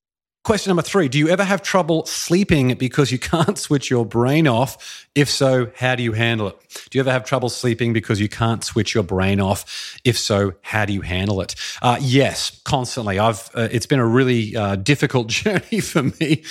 Question 0.44 0.70
number 0.70 0.82
three 0.82 1.08
Do 1.08 1.18
you 1.18 1.28
ever 1.28 1.44
have 1.44 1.62
trouble 1.62 2.04
sleeping 2.04 2.74
because 2.74 3.10
you 3.10 3.18
can't 3.34 3.56
switch 3.56 3.88
your 3.88 4.04
brain 4.04 4.46
off? 4.46 5.06
If 5.14 5.30
so, 5.30 5.70
how 5.74 5.94
do 5.94 6.02
you 6.02 6.12
handle 6.12 6.48
it? 6.48 6.56
Do 6.90 6.98
you 6.98 7.00
ever 7.00 7.12
have 7.12 7.24
trouble 7.24 7.48
sleeping 7.48 7.94
because 7.94 8.20
you 8.20 8.28
can't 8.28 8.62
switch 8.62 8.92
your 8.92 9.04
brain 9.04 9.40
off? 9.40 9.98
If 10.04 10.18
so, 10.18 10.52
how 10.60 10.84
do 10.84 10.92
you 10.92 11.00
handle 11.00 11.40
it? 11.40 11.54
Uh, 11.80 11.96
yes, 12.00 12.60
constantly. 12.64 13.18
I've. 13.18 13.48
Uh, 13.54 13.68
it's 13.70 13.86
been 13.86 14.00
a 14.00 14.06
really 14.06 14.54
uh, 14.54 14.76
difficult 14.76 15.28
journey 15.40 15.80
for 15.80 16.02
me. 16.02 16.42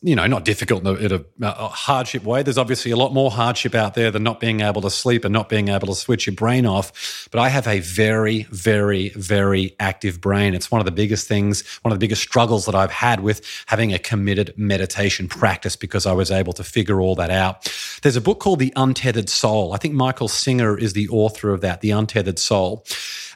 You 0.00 0.14
know, 0.14 0.28
not 0.28 0.44
difficult 0.44 0.86
in 0.86 1.12
a, 1.12 1.24
a, 1.42 1.68
hardship 1.68 2.22
way. 2.22 2.44
There's 2.44 2.56
obviously 2.56 2.92
a 2.92 2.96
lot 2.96 3.12
more 3.12 3.32
hardship 3.32 3.74
out 3.74 3.94
there 3.94 4.12
than 4.12 4.22
not 4.22 4.38
being 4.38 4.60
able 4.60 4.80
to 4.82 4.90
sleep 4.90 5.24
and 5.24 5.32
not 5.32 5.48
being 5.48 5.68
able 5.68 5.88
to 5.88 5.94
switch 5.96 6.28
your 6.28 6.36
brain 6.36 6.66
off. 6.66 7.28
But 7.32 7.40
I 7.40 7.48
have 7.48 7.66
a 7.66 7.80
very, 7.80 8.44
very, 8.44 9.08
very 9.10 9.74
active 9.80 10.20
brain. 10.20 10.54
It's 10.54 10.70
one 10.70 10.80
of 10.80 10.84
the 10.84 10.92
biggest 10.92 11.26
things, 11.26 11.66
one 11.82 11.90
of 11.90 11.98
the 11.98 12.04
biggest 12.04 12.22
struggles 12.22 12.64
that 12.66 12.76
I've 12.76 12.92
had 12.92 13.20
with 13.20 13.44
having 13.66 13.92
a 13.92 13.98
committed 13.98 14.54
meditation 14.56 15.26
practice 15.26 15.74
because 15.74 16.06
I 16.06 16.12
was 16.12 16.30
able 16.30 16.52
to 16.52 16.62
figure 16.62 17.00
all 17.00 17.16
that 17.16 17.30
out. 17.30 17.68
There's 18.02 18.14
a 18.14 18.20
book 18.20 18.38
called 18.38 18.60
The 18.60 18.72
Untethered 18.76 19.28
Soul. 19.28 19.72
I 19.72 19.78
think 19.78 19.94
Michael 19.94 20.28
Singer 20.28 20.78
is 20.78 20.92
the 20.92 21.08
author 21.08 21.50
of 21.50 21.60
that, 21.62 21.80
The 21.80 21.90
Untethered 21.90 22.38
Soul. 22.38 22.84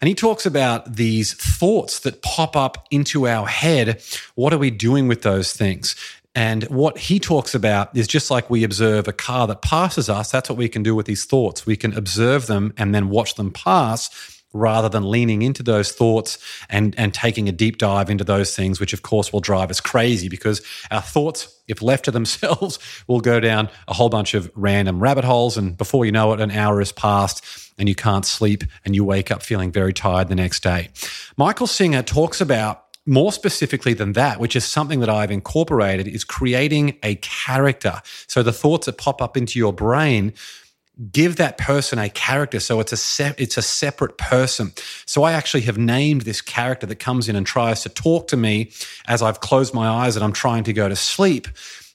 And 0.01 0.09
he 0.09 0.15
talks 0.15 0.47
about 0.47 0.95
these 0.95 1.35
thoughts 1.35 2.01
that 2.01 2.23
pop 2.23 2.57
up 2.57 2.87
into 2.91 3.27
our 3.27 3.47
head. 3.47 4.03
What 4.37 4.53
are 4.53 4.59
we 4.59 4.71
doing 4.71 5.09
with 5.09 5.23
those 5.23 5.53
things? 5.53 5.97
And 6.35 6.65
what 6.65 6.97
he 6.97 7.19
talks 7.19 7.55
about 7.55 7.95
is 7.97 8.09
just 8.09 8.31
like 8.31 8.49
we 8.49 8.65
observe 8.65 9.07
a 9.07 9.13
car 9.13 9.47
that 9.49 9.61
passes 9.61 10.09
us, 10.09 10.31
that's 10.31 10.49
what 10.49 10.57
we 10.57 10.69
can 10.69 10.83
do 10.83 10.95
with 10.95 11.07
these 11.07 11.25
thoughts. 11.25 11.67
We 11.67 11.77
can 11.77 11.93
observe 11.95 12.47
them 12.47 12.73
and 12.79 12.95
then 12.95 13.11
watch 13.11 13.35
them 13.35 13.51
pass 13.51 14.33
rather 14.55 14.89
than 14.89 15.11
leaning 15.11 15.43
into 15.43 15.63
those 15.63 15.93
thoughts 15.93 16.39
and, 16.69 16.95
and 16.99 17.15
taking 17.15 17.49
a 17.49 17.53
deep 17.53 17.79
dive 17.79 18.11
into 18.11 18.25
those 18.25 18.55
things, 18.55 18.81
which 18.81 18.93
of 18.93 19.03
course 19.03 19.33
will 19.33 19.41
drive 19.41 19.71
us 19.71 19.81
crazy 19.81 20.29
because 20.29 20.63
our 20.91 21.01
thoughts, 21.01 21.61
if 21.69 21.83
left 21.83 22.05
to 22.05 22.11
themselves, 22.11 22.79
will 23.07 23.21
go 23.21 23.41
down 23.41 23.69
a 23.89 23.95
whole 23.95 24.09
bunch 24.09 24.35
of 24.35 24.51
random 24.55 25.03
rabbit 25.03 25.25
holes. 25.25 25.57
And 25.57 25.77
before 25.77 26.05
you 26.05 26.13
know 26.13 26.33
it, 26.33 26.41
an 26.41 26.51
hour 26.51 26.79
has 26.79 26.93
passed 26.93 27.45
and 27.79 27.89
you 27.89 27.95
can't 27.95 28.27
sleep 28.27 28.65
and 28.85 28.95
you 28.95 29.05
wake 29.05 29.31
up 29.31 29.43
feeling 29.43 29.73
very 29.73 29.93
tired 29.93 30.29
the 30.29 30.35
next 30.35 30.63
day. 30.63 30.91
Michael 31.37 31.67
Singer 31.67 32.03
talks 32.03 32.41
about 32.41 32.85
more 33.07 33.33
specifically 33.33 33.95
than 33.95 34.13
that, 34.13 34.39
which 34.39 34.55
is 34.55 34.65
something 34.65 35.01
that 35.01 35.11
I've 35.11 35.31
incorporated, 35.31 36.07
is 36.07 36.25
creating 36.25 36.99
a 37.03 37.17
character. 37.17 38.01
So 38.27 38.43
the 38.43 38.53
thoughts 38.53 38.87
that 38.87 38.99
pop 38.99 39.21
up 39.21 39.37
into 39.37 39.59
your 39.59 39.73
brain 39.73 40.33
give 41.11 41.37
that 41.37 41.59
person 41.59 41.99
a 41.99 42.09
character. 42.09 42.61
So 42.61 42.79
it's 42.81 42.93
a 42.93 42.97
se- 42.97 43.35
it's 43.39 43.57
a 43.57 43.63
separate 43.63 44.19
person. 44.19 44.73
So 45.07 45.23
i 45.23 45.33
actually 45.33 45.63
have 45.63 45.79
named 45.79 46.23
this 46.23 46.41
character 46.41 46.87
that 46.87 46.97
comes 46.97 47.29
in 47.29 47.37
and 47.37 47.47
tries 47.47 47.83
to 47.83 47.89
talk 47.89 48.29
to 48.29 48.37
me 48.37 48.71
as 49.09 49.23
i've 49.23 49.41
closed 49.41 49.75
my 49.75 49.89
eyes 49.89 50.17
and 50.17 50.25
i'm 50.25 50.33
trying 50.33 50.65
to 50.65 50.73
go 50.73 50.89
to 50.89 50.97
sleep. 50.97 51.49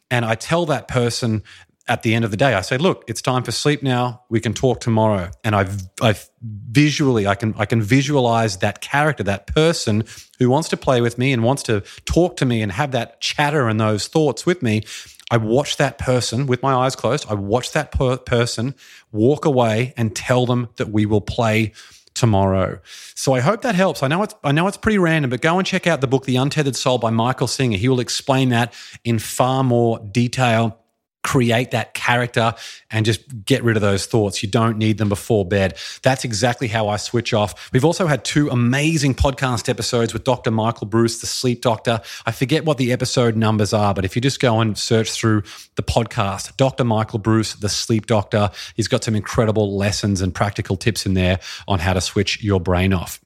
And 0.10 0.26
i 0.26 0.36
tell 0.36 0.66
that 0.66 0.88
person 0.88 1.44
at 1.88 2.04
the 2.04 2.14
end 2.14 2.26
of 2.26 2.32
the 2.32 2.38
day, 2.38 2.54
I 2.54 2.62
say, 2.62 2.78
look, 2.78 3.04
it's 3.08 3.22
time 3.22 3.44
for 3.44 3.52
sleep 3.52 3.82
now. 3.82 4.24
We 4.30 4.40
can 4.40 4.54
talk 4.54 4.82
tomorrow. 4.82 5.32
And 5.44 5.56
I, 5.56 5.68
I 6.02 6.16
visually, 6.42 7.28
I 7.28 7.36
can, 7.36 7.56
I 7.58 7.66
can 7.66 7.82
visualize 7.82 8.58
that 8.58 8.82
character, 8.82 9.24
that 9.24 9.48
person 9.48 10.04
who 10.40 10.50
wants 10.50 10.70
to 10.70 10.78
play 10.78 11.02
with 11.02 11.18
me 11.18 11.32
and 11.32 11.44
wants 11.44 11.64
to 11.64 11.82
talk 12.06 12.36
to 12.38 12.46
me 12.46 12.62
and 12.62 12.72
have 12.72 12.92
that 12.92 13.22
chatter 13.22 13.68
and 13.68 13.80
those 13.80 14.08
thoughts 14.08 14.46
with 14.46 14.62
me. 14.62 14.84
I 15.32 15.38
watch 15.38 15.78
that 15.78 15.98
person 15.98 16.46
with 16.46 16.62
my 16.62 16.74
eyes 16.74 16.96
closed. 16.96 17.26
I 17.30 17.34
watch 17.34 17.72
that 17.74 17.92
per- 17.92 18.18
person 18.18 18.76
walk 19.12 19.46
away 19.46 19.94
and 19.98 20.16
tell 20.16 20.46
them 20.46 20.70
that 20.78 20.90
we 20.90 21.06
will 21.06 21.22
play 21.22 21.74
tomorrow. 22.14 22.80
So 23.14 23.34
I 23.34 23.42
hope 23.42 23.62
that 23.62 23.76
helps. 23.76 24.02
I 24.02 24.08
know 24.08 24.24
it's 24.24 24.34
I 24.44 24.52
know 24.52 24.68
it's 24.68 24.78
pretty 24.78 24.98
random, 24.98 25.30
but 25.30 25.42
go 25.42 25.60
and 25.60 25.68
check 25.68 25.86
out 25.86 26.02
the 26.02 26.08
book 26.08 26.26
The 26.26 26.36
Untethered 26.36 26.76
Soul 26.76 26.98
by 26.98 27.12
Michael 27.12 27.48
Singer. 27.48 27.78
He 27.78 27.88
will 27.88 28.00
explain 28.00 28.50
that 28.50 28.74
in 29.04 29.20
far 29.20 29.64
more 29.64 30.00
detail 30.00 30.80
create 31.28 31.72
that 31.72 31.94
character 31.94 32.56
and 32.90 33.06
just 33.06 33.44
get 33.44 33.62
rid 33.62 33.76
of 33.76 33.82
those 33.82 34.06
thoughts. 34.06 34.42
You 34.42 34.48
don't 34.48 34.78
need 34.78 34.98
them 34.98 35.10
before 35.10 35.44
bed. 35.46 35.78
That's 36.02 36.24
exactly 36.24 36.70
how 36.70 36.88
I 36.88 36.96
switch 36.96 37.34
off. 37.34 37.70
We've 37.74 37.84
also 37.84 38.08
had 38.08 38.24
two 38.24 38.48
amazing 38.48 39.16
podcast 39.16 39.68
episodes 39.68 40.14
with 40.14 40.24
Dr. 40.24 40.52
Michael 40.52 40.88
Breus, 40.88 41.20
the 41.20 41.28
sleep 41.28 41.62
doctor. 41.62 42.00
I 42.26 42.32
forget 42.32 42.64
what 42.64 42.78
the 42.78 42.94
episode 42.94 43.36
numbers 43.36 43.74
are, 43.74 43.94
but 43.94 44.06
if 44.06 44.16
you 44.16 44.22
just 44.22 44.40
go 44.40 44.62
and 44.62 44.78
search 44.78 45.12
through 45.12 45.44
the 45.76 45.84
podcast, 45.84 46.56
Dr. 46.56 46.86
Michael 46.86 47.20
Breus, 47.20 47.60
the 47.60 47.68
sleep 47.68 48.06
doctor, 48.06 48.50
he's 48.76 48.88
got 48.88 49.04
some 49.04 49.14
incredible 49.14 49.76
lessons 49.76 50.22
and 50.22 50.34
practical 50.34 50.78
tips 50.78 51.06
in 51.06 51.14
there 51.14 51.40
on 51.68 51.80
how 51.80 51.92
to 51.92 52.00
switch 52.00 52.42
your 52.42 52.62
brain 52.62 52.94
off. 52.94 53.20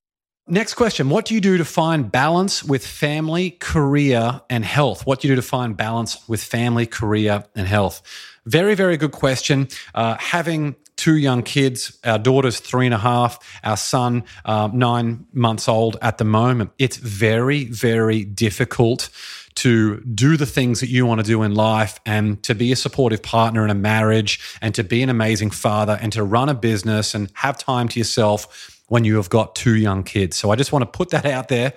Next 0.52 0.74
question 0.74 1.08
What 1.08 1.24
do 1.24 1.34
you 1.34 1.40
do 1.40 1.58
to 1.58 1.64
find 1.64 2.12
balance 2.12 2.62
with 2.62 2.86
family, 2.86 3.52
career, 3.52 4.42
and 4.50 4.66
health? 4.66 5.06
What 5.06 5.22
do 5.22 5.30
you 5.30 5.32
do 5.32 5.42
to 5.42 5.48
find 5.48 5.78
balance 5.78 6.28
with 6.28 6.44
family, 6.44 6.86
career, 6.86 7.46
and 7.56 7.66
health? 7.66 8.02
Very, 8.46 8.76
very 8.76 8.98
good 8.98 9.14
question. 9.14 9.70
Uh, 9.96 10.18
having 10.20 10.76
two 10.98 11.16
young 11.16 11.42
kids, 11.42 11.98
our 12.04 12.20
daughter's 12.20 12.60
three 12.60 12.86
and 12.86 12.94
a 12.94 12.98
half, 12.98 13.40
our 13.64 13.78
son, 13.78 14.26
um, 14.44 14.78
nine 14.78 15.26
months 15.32 15.70
old 15.70 15.96
at 16.02 16.18
the 16.18 16.26
moment, 16.26 16.72
it's 16.78 16.98
very, 16.98 17.64
very 17.64 18.26
difficult 18.26 19.10
to 19.56 20.02
do 20.02 20.36
the 20.36 20.46
things 20.46 20.82
that 20.82 20.90
you 20.90 21.06
want 21.06 21.22
to 21.22 21.26
do 21.26 21.44
in 21.44 21.56
life 21.56 22.00
and 22.06 22.44
to 22.44 22.54
be 22.54 22.74
a 22.74 22.76
supportive 22.76 23.24
partner 23.24 23.64
in 23.64 23.70
a 23.70 23.76
marriage 23.76 24.58
and 24.62 24.76
to 24.76 24.84
be 24.84 25.02
an 25.02 25.10
amazing 25.10 25.50
father 25.50 25.98
and 26.02 26.12
to 26.12 26.24
run 26.24 26.50
a 26.50 26.54
business 26.54 27.16
and 27.16 27.32
have 27.36 27.58
time 27.58 27.88
to 27.88 28.00
yourself 28.00 28.71
when 28.92 29.06
you 29.06 29.16
have 29.16 29.30
got 29.30 29.56
two 29.56 29.78
young 29.78 30.04
kids. 30.04 30.36
So 30.36 30.52
I 30.52 30.58
just 30.58 30.74
want 30.74 30.84
to 30.84 30.98
put 30.98 31.12
that 31.12 31.26
out 31.26 31.48
there. 31.48 31.72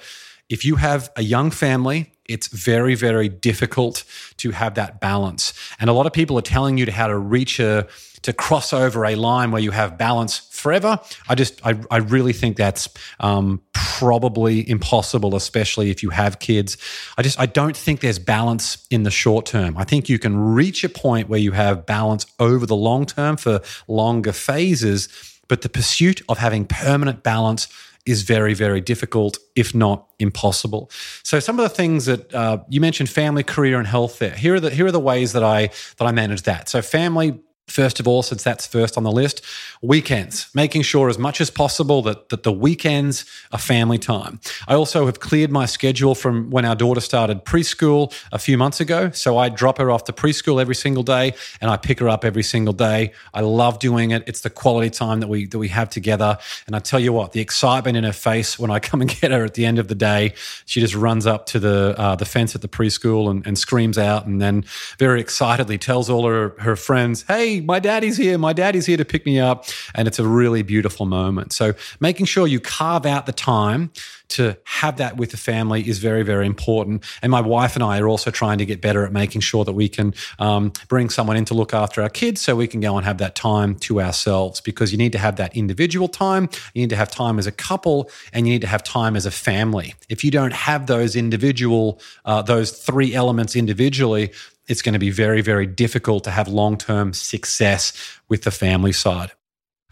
If 0.49 0.65
you 0.65 0.75
have 0.75 1.13
a 1.15 1.23
young 1.23 1.53
family, 1.53 2.11
it's 2.25 2.49
very, 2.49 2.97
very 2.97 3.29
difficult 3.29 4.03
to 4.39 4.51
have 4.51 4.75
that 4.75 4.99
balance. 4.99 5.53
And 5.79 5.89
a 5.89 5.93
lot 5.93 6.07
of 6.07 6.13
people 6.13 6.37
are 6.39 6.43
telling 6.43 6.77
you 6.77 6.85
to 6.87 6.91
how 6.91 7.07
to 7.07 7.17
reach 7.17 7.61
a, 7.61 7.87
to 8.23 8.33
cross 8.33 8.73
over 8.73 9.05
a 9.05 9.15
line 9.15 9.53
where 9.53 9.63
you 9.63 9.71
have 9.71 9.97
balance 9.97 10.39
forever. 10.39 10.99
I 11.29 11.37
just, 11.37 11.65
I, 11.65 11.79
I 11.89 11.99
really 11.99 12.33
think 12.33 12.57
that's 12.57 12.89
um, 13.21 13.63
probably 13.75 14.69
impossible, 14.69 15.37
especially 15.37 15.91
if 15.91 16.03
you 16.03 16.11
have 16.11 16.41
kids. 16.41 16.77
I 17.17 17.23
just, 17.23 17.39
I 17.39 17.47
don't 17.47 17.77
think 17.77 18.01
there's 18.01 18.19
balance 18.19 18.85
in 18.91 19.05
the 19.05 19.13
short 19.13 19.47
term. 19.47 19.77
I 19.77 19.85
think 19.85 20.09
you 20.09 20.19
can 20.19 20.37
reach 20.37 20.83
a 20.83 20.89
point 20.89 21.29
where 21.29 21.39
you 21.39 21.53
have 21.53 21.87
balance 21.87 22.27
over 22.41 22.67
the 22.67 22.75
long 22.75 23.07
term 23.07 23.37
for 23.37 23.61
longer 23.87 24.33
phases 24.33 25.09
but 25.49 25.63
the 25.63 25.69
pursuit 25.69 26.23
of 26.29 26.39
having 26.39 26.67
permanent 26.67 27.23
balance 27.23 27.69
is 28.07 28.23
very, 28.23 28.53
very 28.53 28.81
difficult, 28.81 29.39
if 29.57 29.75
not 29.75 30.07
impossible. 30.19 30.91
So, 31.23 31.41
some 31.41 31.59
of 31.59 31.63
the 31.63 31.75
things 31.75 32.05
that 32.07 32.35
uh, 32.35 32.59
you 32.69 32.81
mentioned, 32.81 33.09
family, 33.09 33.43
career, 33.43 33.79
and 33.79 33.87
health. 33.87 34.19
There, 34.19 34.35
here 34.35 34.55
are 34.55 34.61
the 34.61 34.71
here 34.71 34.87
are 34.87 34.93
the 34.93 35.01
ways 35.01 35.33
that 35.33 35.43
I 35.43 35.71
that 35.97 36.07
I 36.07 36.13
manage 36.13 36.43
that. 36.43 36.69
So, 36.69 36.83
family 36.83 37.41
First 37.67 37.99
of 37.99 38.07
all, 38.07 38.23
since 38.23 38.43
that's 38.43 38.67
first 38.67 38.97
on 38.97 39.05
the 39.05 39.11
list, 39.11 39.41
weekends, 39.81 40.49
making 40.55 40.83
sure 40.83 41.09
as 41.09 41.19
much 41.19 41.41
as 41.41 41.51
possible 41.51 42.03
that, 42.03 42.29
that 42.29 42.43
the 42.43 42.53
weekends 42.53 43.25
are 43.53 43.59
family 43.59 43.99
time. 43.99 44.39
I 44.69 44.75
also 44.75 45.07
have 45.07 45.19
cleared 45.19 45.51
my 45.51 45.65
schedule 45.65 46.15
from 46.15 46.51
when 46.51 46.65
our 46.65 46.77
daughter 46.77 47.01
started 47.01 47.45
preschool 47.45 48.15
a 48.33 48.39
few 48.39 48.59
months 48.59 48.81
ago. 48.81 49.11
So 49.13 49.39
I 49.39 49.49
drop 49.49 49.79
her 49.79 49.91
off 49.91 50.05
to 50.05 50.13
preschool 50.13 50.61
every 50.61 50.75
single 50.75 51.03
day 51.03 51.35
and 51.61 51.71
I 51.71 51.77
pick 51.77 52.01
her 52.01 52.09
up 52.09 52.25
every 52.25 52.43
single 52.43 52.75
day. 52.75 53.13
I 53.33 53.41
love 53.41 53.79
doing 53.79 54.11
it. 54.11 54.25
It's 54.27 54.43
the 54.43 54.51
quality 54.51 54.91
time 54.91 55.21
that 55.21 55.29
we 55.29 55.47
that 55.47 55.59
we 55.59 55.69
have 55.69 55.89
together. 55.89 56.39
And 56.67 56.77
I 56.77 56.81
tell 56.81 57.01
you 57.01 57.13
what, 57.13 57.33
the 57.33 57.41
excitement 57.41 57.97
in 57.97 58.05
her 58.05 58.13
face 58.13 58.59
when 58.59 58.71
I 58.71 58.79
come 58.89 59.01
and 59.01 59.11
get 59.11 59.31
her 59.31 59.45
at 59.45 59.55
the 59.55 59.65
end 59.65 59.79
of 59.79 59.89
the 59.89 59.95
day, 59.95 60.35
she 60.67 60.81
just 60.81 60.95
runs 60.95 61.27
up 61.27 61.47
to 61.47 61.59
the 61.59 61.95
uh, 61.99 62.15
the 62.15 62.27
fence 62.27 62.55
at 62.55 62.61
the 62.61 62.69
preschool 62.69 63.31
and, 63.31 63.47
and 63.47 63.59
screams 63.59 63.99
out 63.99 64.27
and 64.27 64.41
then 64.41 64.65
very 64.99 65.21
excitedly 65.21 65.79
tells 65.79 66.11
all 66.11 66.27
her, 66.27 66.55
her 66.59 66.77
friends, 66.77 67.23
hey, 67.23 67.54
my 67.61 67.79
daddy's 67.79 68.17
here. 68.17 68.39
My 68.39 68.53
daddy's 68.53 68.87
here 68.87 68.97
to 68.97 69.05
pick 69.05 69.27
me 69.27 69.41
up. 69.41 69.67
And 69.95 70.09
it's 70.09 70.19
a 70.19 70.27
really 70.27 70.63
beautiful 70.63 71.07
moment. 71.07 71.53
So 71.53 71.75
making 72.01 72.27
sure 72.27 72.47
you 72.47 72.61
carve 72.61 73.07
out 73.07 73.27
the 73.27 73.33
time 73.33 73.91
to 74.27 74.57
have 74.65 74.97
that 74.97 75.17
with 75.17 75.31
the 75.31 75.37
family 75.37 75.87
is 75.87 75.99
very, 75.99 76.23
very 76.23 76.47
important. 76.47 77.05
And 77.23 77.31
my 77.31 77.41
wife 77.41 77.77
and 77.77 77.85
I 77.85 78.01
are 78.01 78.09
also 78.09 78.31
trying 78.31 78.59
to 78.59 78.67
get 78.67 78.81
better 78.81 79.05
at 79.05 79.13
making 79.13 79.43
sure 79.43 79.65
that 79.65 79.75
we 79.75 79.89
can 79.89 80.15
um, 80.39 80.73
bring 80.89 81.11
someone 81.11 81.37
in 81.37 81.45
to 81.47 81.55
look 81.55 81.75
after 81.75 82.03
our 82.03 82.09
kids 82.09 82.41
so 82.41 82.57
we 82.57 82.67
can 82.67 82.81
go 82.81 82.97
and 82.97 83.05
have 83.05 83.19
that 83.19 83.35
time 83.35 83.77
to 83.77 84.01
ourselves 84.01 84.61
because 84.61 84.93
you 84.93 84.99
need 84.99 85.13
to 85.13 85.19
have 85.19 85.37
that 85.37 85.57
individual 85.57 86.09
time, 86.09 86.49
you 86.73 86.83
need 86.83 86.91
to 86.91 86.97
have 86.97 87.11
time 87.11 87.39
as 87.39 87.47
a 87.47 87.53
couple, 87.53 88.11
and 88.33 88.47
you 88.47 88.55
need 88.55 88.63
to 88.63 88.67
have 88.67 88.83
time 88.83 89.15
as 89.15 89.27
a 89.27 89.31
family. 89.31 89.95
If 90.09 90.25
you 90.25 90.31
don't 90.31 90.53
have 90.53 90.87
those 90.87 91.15
individual, 91.17 92.01
uh, 92.25 92.43
those 92.43 92.73
three 92.73 93.15
elements 93.15 93.55
individually, 93.55 94.33
it's 94.67 94.83
going 94.83 94.93
to 94.95 94.99
be 94.99 95.11
very, 95.11 95.41
very 95.41 95.67
difficult 95.67 96.25
to 96.25 96.31
have 96.31 96.49
long 96.49 96.77
term 96.77 97.13
success 97.13 97.93
with 98.29 98.43
the 98.43 98.51
family 98.51 98.93
side. 98.93 99.33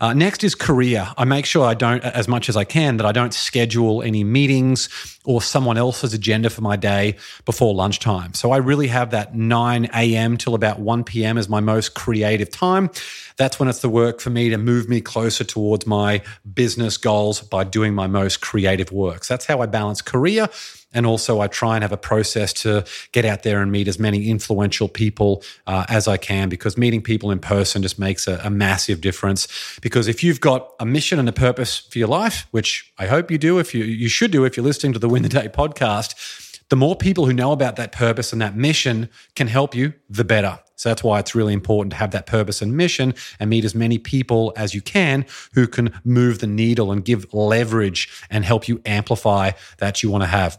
Uh, 0.03 0.13
next 0.13 0.43
is 0.43 0.57
career. 0.57 1.09
I 1.17 1.25
make 1.25 1.47
sure 1.47 1.65
I 1.65 1.75
don't, 1.75 2.03
as 2.03 2.27
much 2.27 2.49
as 2.49 2.57
I 2.57 2.65
can, 2.65 2.97
that 2.97 3.07
I 3.07 3.13
don't 3.13 3.33
schedule 3.33 4.03
any 4.03 4.25
meetings 4.25 4.89
or 5.25 5.41
someone 5.41 5.79
else's 5.79 6.13
agenda 6.13 6.51
for 6.51 6.61
my 6.61 6.75
day 6.75 7.15
before 7.45 7.73
lunchtime. 7.73 8.35
So 8.35 8.51
I 8.51 8.57
really 8.57 8.89
have 8.89 9.13
that 9.13 9.37
9 9.37 9.91
a.m. 9.95 10.37
till 10.39 10.57
about 10.57 10.81
1 10.81 11.05
p.m. 11.05 11.39
as 11.39 11.49
my 11.49 11.61
most 11.61 11.95
creative 11.95 12.51
time. 12.51 12.91
That's 13.37 13.61
when 13.61 13.69
it's 13.69 13.79
the 13.79 13.89
work 13.89 14.21
for 14.21 14.31
me 14.31 14.49
to 14.49 14.59
move 14.59 14.89
me 14.89 15.01
closer 15.01 15.45
towards 15.45 15.87
my 15.87 16.23
business 16.53 16.97
goals 16.97 17.41
by 17.41 17.63
doing 17.63 17.95
my 17.95 18.09
most 18.09 18.41
creative 18.41 18.91
work. 18.91 19.23
So 19.23 19.35
that's 19.35 19.47
how 19.47 19.61
I 19.61 19.67
balance 19.67 20.03
career 20.03 20.49
and 20.95 21.07
also, 21.07 21.41
I 21.41 21.47
try 21.47 21.77
and 21.77 21.83
have 21.83 21.93
a 21.93 21.97
process 21.97 22.53
to 22.55 22.85
get 23.13 23.25
out 23.25 23.43
there 23.43 23.63
and 23.63 23.73
meet 23.73 23.89
as 23.89 23.99
many 23.99 24.29
influential 24.29 24.89
people 24.89 25.43
uh, 25.67 25.85
as 25.89 26.07
I 26.07 26.17
can 26.17 26.49
because 26.49 26.77
meeting 26.77 27.03
people 27.03 27.31
in 27.31 27.39
person 27.39 27.83
just 27.83 27.99
makes 27.99 28.27
a, 28.27 28.41
a 28.45 28.51
massive 28.51 29.01
difference. 29.01 29.49
Because 29.81 30.09
if 30.09 30.23
you've 30.23 30.41
got 30.41 30.73
a 30.81 30.87
mission 30.87 31.19
and 31.19 31.29
a 31.29 31.33
purpose 31.33 31.79
for 31.79 31.99
your 31.99 32.09
life, 32.09 32.47
which 32.51 32.93
I 32.99 33.07
hope 33.07 33.31
you 33.31 33.39
do, 33.39 33.59
if 33.59 33.75
you, 33.75 33.85
you 33.85 34.09
should 34.09 34.31
do 34.31 34.45
if 34.45 34.57
you're 34.57 34.65
listening 34.65 34.93
to 34.93 34.99
the 34.99 35.09
Win 35.09 35.23
the 35.23 35.29
Day 35.29 35.49
podcast, 35.49 36.51
the 36.69 36.77
more 36.77 36.97
people 36.97 37.27
who 37.27 37.33
know 37.33 37.53
about 37.53 37.77
that 37.77 37.93
purpose 37.93 38.33
and 38.33 38.41
that 38.41 38.57
mission 38.57 39.09
can 39.35 39.47
help 39.47 39.75
you, 39.75 39.93
the 40.09 40.25
better. 40.25 40.59
So 40.77 40.89
that's 40.89 41.05
why 41.05 41.21
it's 41.21 41.35
really 41.35 41.53
important 41.53 41.93
to 41.93 41.97
have 41.99 42.11
that 42.13 42.27
purpose 42.27 42.61
and 42.61 42.77
mission 42.77 43.15
and 43.39 43.49
meet 43.51 43.65
as 43.65 43.75
many 43.75 43.99
people 43.99 44.53
as 44.57 44.75
you 44.75 44.81
can 44.81 45.27
who 45.55 45.67
can 45.69 45.93
move 46.05 46.41
the 46.41 46.47
needle 46.47 46.91
and 46.91 47.05
give 47.05 47.33
leverage 47.33 48.09
and 48.31 48.45
help 48.45 48.69
you 48.69 48.81
amplify 48.85 49.53
that 49.79 50.03
you 50.03 50.11
want 50.11 50.23
to 50.25 50.29
have. 50.29 50.59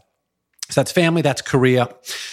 So 0.73 0.81
that's 0.81 0.91
family, 0.91 1.21
that's 1.21 1.41
career, 1.41 1.87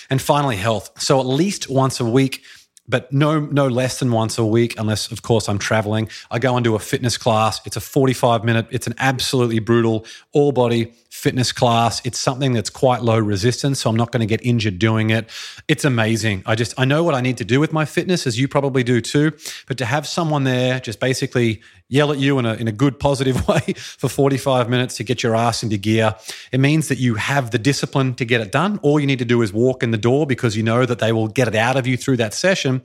and 0.09 0.21
finally 0.21 0.57
health. 0.57 0.91
So 1.01 1.21
at 1.21 1.27
least 1.27 1.69
once 1.69 2.01
a 2.01 2.05
week, 2.05 2.43
but 2.89 3.13
no 3.13 3.41
no 3.41 3.69
less 3.69 3.99
than 4.01 4.11
once 4.11 4.39
a 4.39 4.45
week 4.45 4.75
unless 4.77 5.13
of 5.13 5.23
course 5.23 5.49
i'm 5.49 5.59
traveling 5.59 6.09
i 6.33 6.41
go 6.41 6.57
and 6.57 6.65
do 6.65 6.75
a 6.75 6.79
fitness 6.79 7.17
class 7.17 7.61
it's 7.65 7.77
a 7.77 7.81
45 7.81 8.43
minute 8.43 8.67
it's 8.71 8.89
an 8.89 8.95
absolutely 8.99 9.61
brutal 9.61 10.05
all 10.33 10.51
body 10.51 10.93
fitness 11.11 11.53
class 11.53 12.01
it's 12.05 12.19
something 12.19 12.53
that's 12.53 12.71
quite 12.71 13.03
low 13.03 13.19
resistance 13.19 13.81
so 13.81 13.91
i'm 13.91 13.97
not 13.97 14.13
going 14.13 14.21
to 14.21 14.27
get 14.27 14.45
injured 14.45 14.79
doing 14.79 15.11
it 15.11 15.29
it's 15.69 15.85
amazing 15.85 16.43
i 16.47 16.55
just 16.55 16.73
i 16.79 16.85
know 16.85 17.03
what 17.03 17.15
i 17.15 17.21
need 17.21 17.37
to 17.37 17.45
do 17.45 17.61
with 17.61 17.73
my 17.73 17.85
fitness 17.85 18.27
as 18.27 18.39
you 18.39 18.49
probably 18.49 18.83
do 18.83 19.01
too 19.01 19.33
but 19.67 19.77
to 19.77 19.85
have 19.85 20.07
someone 20.07 20.45
there 20.45 20.81
just 20.81 21.01
basically 21.01 21.61
yell 21.91 22.13
at 22.13 22.19
you 22.19 22.39
in 22.39 22.47
a, 22.47 22.55
in 22.55 22.69
a 22.69 22.73
good, 22.73 22.99
positive 22.99 23.47
way 23.49 23.61
for 23.77 24.09
45 24.09 24.71
minutes 24.71 24.97
to 24.97 25.05
get 25.05 25.23
your 25.23 25.37
ass 25.37 25.63
into 25.63 25.77
gear. 25.77 26.15
It 26.53 26.61
means 26.61 26.89
that 26.89 26.99
you 26.99 27.17
have 27.17 27.51
the 27.51 27.59
discipline 27.59 28.15
to 28.15 28.25
get 28.25 28.41
it 28.41 28.53
done. 28.53 28.79
All 28.83 28.99
you 28.99 29.07
need 29.07 29.19
to 29.19 29.25
do 29.25 29.43
is 29.43 29.53
walk 29.53 29.83
in 29.83 29.91
the 29.91 29.99
door 29.99 30.27
because 30.27 30.57
you 30.57 30.63
know 30.63 30.87
that 30.87 31.01
they 31.01 31.13
will 31.13 31.29
get 31.29 31.49
it 31.49 31.55
out 31.55 31.77
of 31.77 31.87
you 31.87 31.97
through 31.97 32.17
that 32.19 32.33
session. 32.33 32.83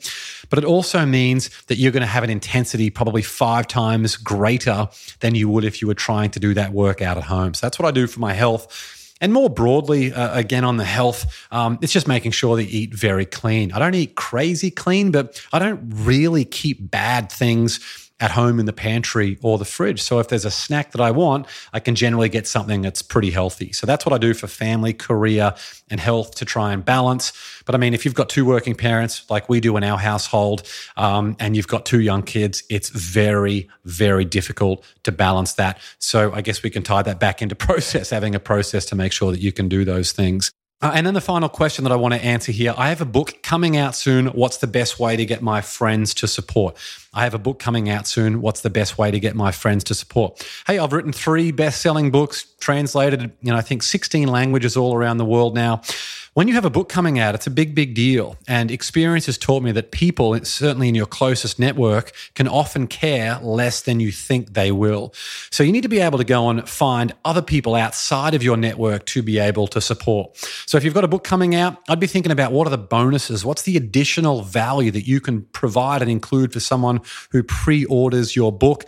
But 0.49 0.59
it 0.59 0.65
also 0.65 1.05
means 1.05 1.49
that 1.67 1.77
you're 1.77 1.91
going 1.91 2.01
to 2.01 2.07
have 2.07 2.23
an 2.23 2.29
intensity 2.29 2.89
probably 2.89 3.21
five 3.21 3.67
times 3.67 4.17
greater 4.17 4.89
than 5.19 5.35
you 5.35 5.47
would 5.49 5.63
if 5.63 5.81
you 5.81 5.87
were 5.87 5.93
trying 5.93 6.31
to 6.31 6.39
do 6.39 6.53
that 6.55 6.73
workout 6.73 7.17
at 7.17 7.23
home. 7.23 7.53
So 7.53 7.65
that's 7.65 7.79
what 7.79 7.87
I 7.87 7.91
do 7.91 8.07
for 8.15 8.19
my 8.19 8.33
health. 8.33 9.13
And 9.21 9.31
more 9.31 9.49
broadly, 9.49 10.11
uh, 10.11 10.37
again 10.37 10.65
on 10.65 10.77
the 10.77 10.83
health, 10.83 11.47
um, 11.51 11.79
it's 11.81 11.93
just 11.93 12.07
making 12.07 12.31
sure 12.31 12.57
that 12.57 12.65
you 12.65 12.81
eat 12.81 12.93
very 12.93 13.25
clean. 13.25 13.71
I 13.71 13.79
don't 13.79 13.95
eat 13.95 14.15
crazy 14.15 14.71
clean, 14.71 15.11
but 15.11 15.41
I 15.53 15.59
don't 15.59 15.81
really 15.89 16.43
keep 16.43 16.91
bad 16.91 17.31
things 17.31 18.04
at 18.21 18.31
home 18.31 18.59
in 18.59 18.65
the 18.65 18.73
pantry 18.73 19.37
or 19.41 19.57
the 19.57 19.65
fridge. 19.65 20.01
So 20.01 20.19
if 20.19 20.29
there's 20.29 20.45
a 20.45 20.51
snack 20.51 20.91
that 20.93 21.01
I 21.01 21.11
want, 21.11 21.47
I 21.73 21.81
can 21.81 21.95
generally 21.95 22.29
get 22.29 22.47
something 22.47 22.81
that's 22.81 23.01
pretty 23.01 23.29
healthy. 23.29 23.73
So 23.73 23.85
that's 23.85 24.05
what 24.05 24.13
I 24.13 24.17
do 24.17 24.33
for 24.33 24.47
family, 24.47 24.93
career, 24.93 25.53
and 25.89 25.99
health 25.99 26.35
to 26.35 26.45
try 26.45 26.71
and 26.71 26.83
balance. 26.83 27.33
But 27.65 27.75
I 27.75 27.77
mean, 27.77 27.93
if 27.93 28.05
you've 28.05 28.13
got 28.13 28.29
two 28.29 28.45
working 28.45 28.73
parents 28.73 29.29
like 29.29 29.49
we 29.49 29.59
do 29.59 29.75
in 29.75 29.83
our 29.83 29.97
household, 29.97 30.67
um, 30.95 31.35
and 31.39 31.57
you've 31.57 31.67
got 31.67 31.85
two 31.85 31.99
young 31.99 32.23
kids, 32.23 32.63
it's 32.69 32.89
very, 32.89 33.69
very 33.83 34.23
difficult 34.23 34.85
to 35.03 35.11
balance 35.11 35.53
that. 35.53 35.79
So 35.99 36.31
I 36.33 36.39
guess 36.39 36.63
we 36.63 36.69
can 36.69 36.83
tie 36.83 37.01
that 37.01 37.19
back 37.19 37.41
into 37.41 37.55
process, 37.67 38.11
having 38.11 38.33
a 38.33 38.39
process 38.39 38.85
to 38.85 38.95
make 38.95 39.11
sure 39.11 39.31
that 39.31 39.41
you 39.41 39.51
can 39.51 39.67
do 39.67 39.83
those 39.83 40.13
things. 40.13 40.51
Uh, 40.85 40.91
and 40.93 41.07
then 41.07 41.15
the 41.15 41.21
final 41.21 41.49
question 41.49 41.83
that 41.83 41.91
I 41.91 41.95
want 41.95 42.13
to 42.13 42.23
answer 42.23 42.51
here 42.51 42.75
I 42.77 42.89
have 42.89 43.01
a 43.01 43.05
book 43.05 43.41
coming 43.41 43.75
out 43.75 43.95
soon. 43.95 44.27
What's 44.27 44.57
the 44.57 44.67
best 44.67 44.99
way 44.99 45.15
to 45.15 45.25
get 45.25 45.41
my 45.41 45.59
friends 45.59 46.13
to 46.13 46.27
support? 46.27 46.77
I 47.11 47.23
have 47.23 47.33
a 47.33 47.39
book 47.39 47.57
coming 47.57 47.89
out 47.89 48.05
soon. 48.05 48.39
What's 48.39 48.61
the 48.61 48.69
best 48.69 48.95
way 48.95 49.09
to 49.09 49.19
get 49.19 49.35
my 49.35 49.51
friends 49.51 49.83
to 49.85 49.95
support? 49.95 50.47
Hey, 50.67 50.77
I've 50.77 50.93
written 50.93 51.11
three 51.11 51.51
best 51.51 51.81
selling 51.81 52.11
books, 52.11 52.45
translated, 52.59 53.31
you 53.41 53.51
know, 53.51 53.57
I 53.57 53.61
think 53.61 53.81
16 53.81 54.27
languages 54.27 54.77
all 54.77 54.93
around 54.93 55.17
the 55.17 55.25
world 55.25 55.55
now. 55.55 55.81
When 56.35 56.49
you 56.49 56.53
have 56.55 56.65
a 56.65 56.69
book 56.69 56.89
coming 56.89 57.17
out, 57.17 57.33
it's 57.33 57.47
a 57.47 57.49
big, 57.49 57.73
big 57.73 57.93
deal. 57.93 58.35
And 58.45 58.69
experience 58.69 59.27
has 59.27 59.37
taught 59.37 59.63
me 59.63 59.71
that 59.71 59.91
people, 59.91 60.37
certainly 60.43 60.89
in 60.89 60.93
your 60.93 61.05
closest 61.05 61.59
network, 61.59 62.11
can 62.33 62.45
often 62.45 62.87
care 62.87 63.39
less 63.41 63.83
than 63.83 64.01
you 64.01 64.11
think 64.11 64.53
they 64.53 64.69
will. 64.69 65.13
So 65.49 65.63
you 65.63 65.71
need 65.71 65.83
to 65.83 65.87
be 65.87 66.01
able 66.01 66.17
to 66.17 66.25
go 66.25 66.49
and 66.49 66.67
find 66.67 67.13
other 67.23 67.41
people 67.41 67.73
outside 67.73 68.33
of 68.33 68.43
your 68.43 68.57
network 68.57 69.05
to 69.05 69.23
be 69.23 69.39
able 69.39 69.67
to 69.67 69.79
support. 69.79 70.35
So 70.65 70.75
if 70.75 70.83
you've 70.83 70.93
got 70.93 71.05
a 71.05 71.07
book 71.07 71.23
coming 71.23 71.55
out, 71.55 71.81
I'd 71.87 72.01
be 72.01 72.07
thinking 72.07 72.33
about 72.33 72.51
what 72.51 72.67
are 72.67 72.71
the 72.71 72.77
bonuses? 72.77 73.45
What's 73.45 73.61
the 73.61 73.77
additional 73.77 74.41
value 74.41 74.91
that 74.91 75.07
you 75.07 75.21
can 75.21 75.43
provide 75.53 76.01
and 76.01 76.11
include 76.11 76.51
for 76.51 76.59
someone 76.59 76.99
who 77.31 77.43
pre 77.43 77.85
orders 77.85 78.35
your 78.35 78.51
book? 78.51 78.83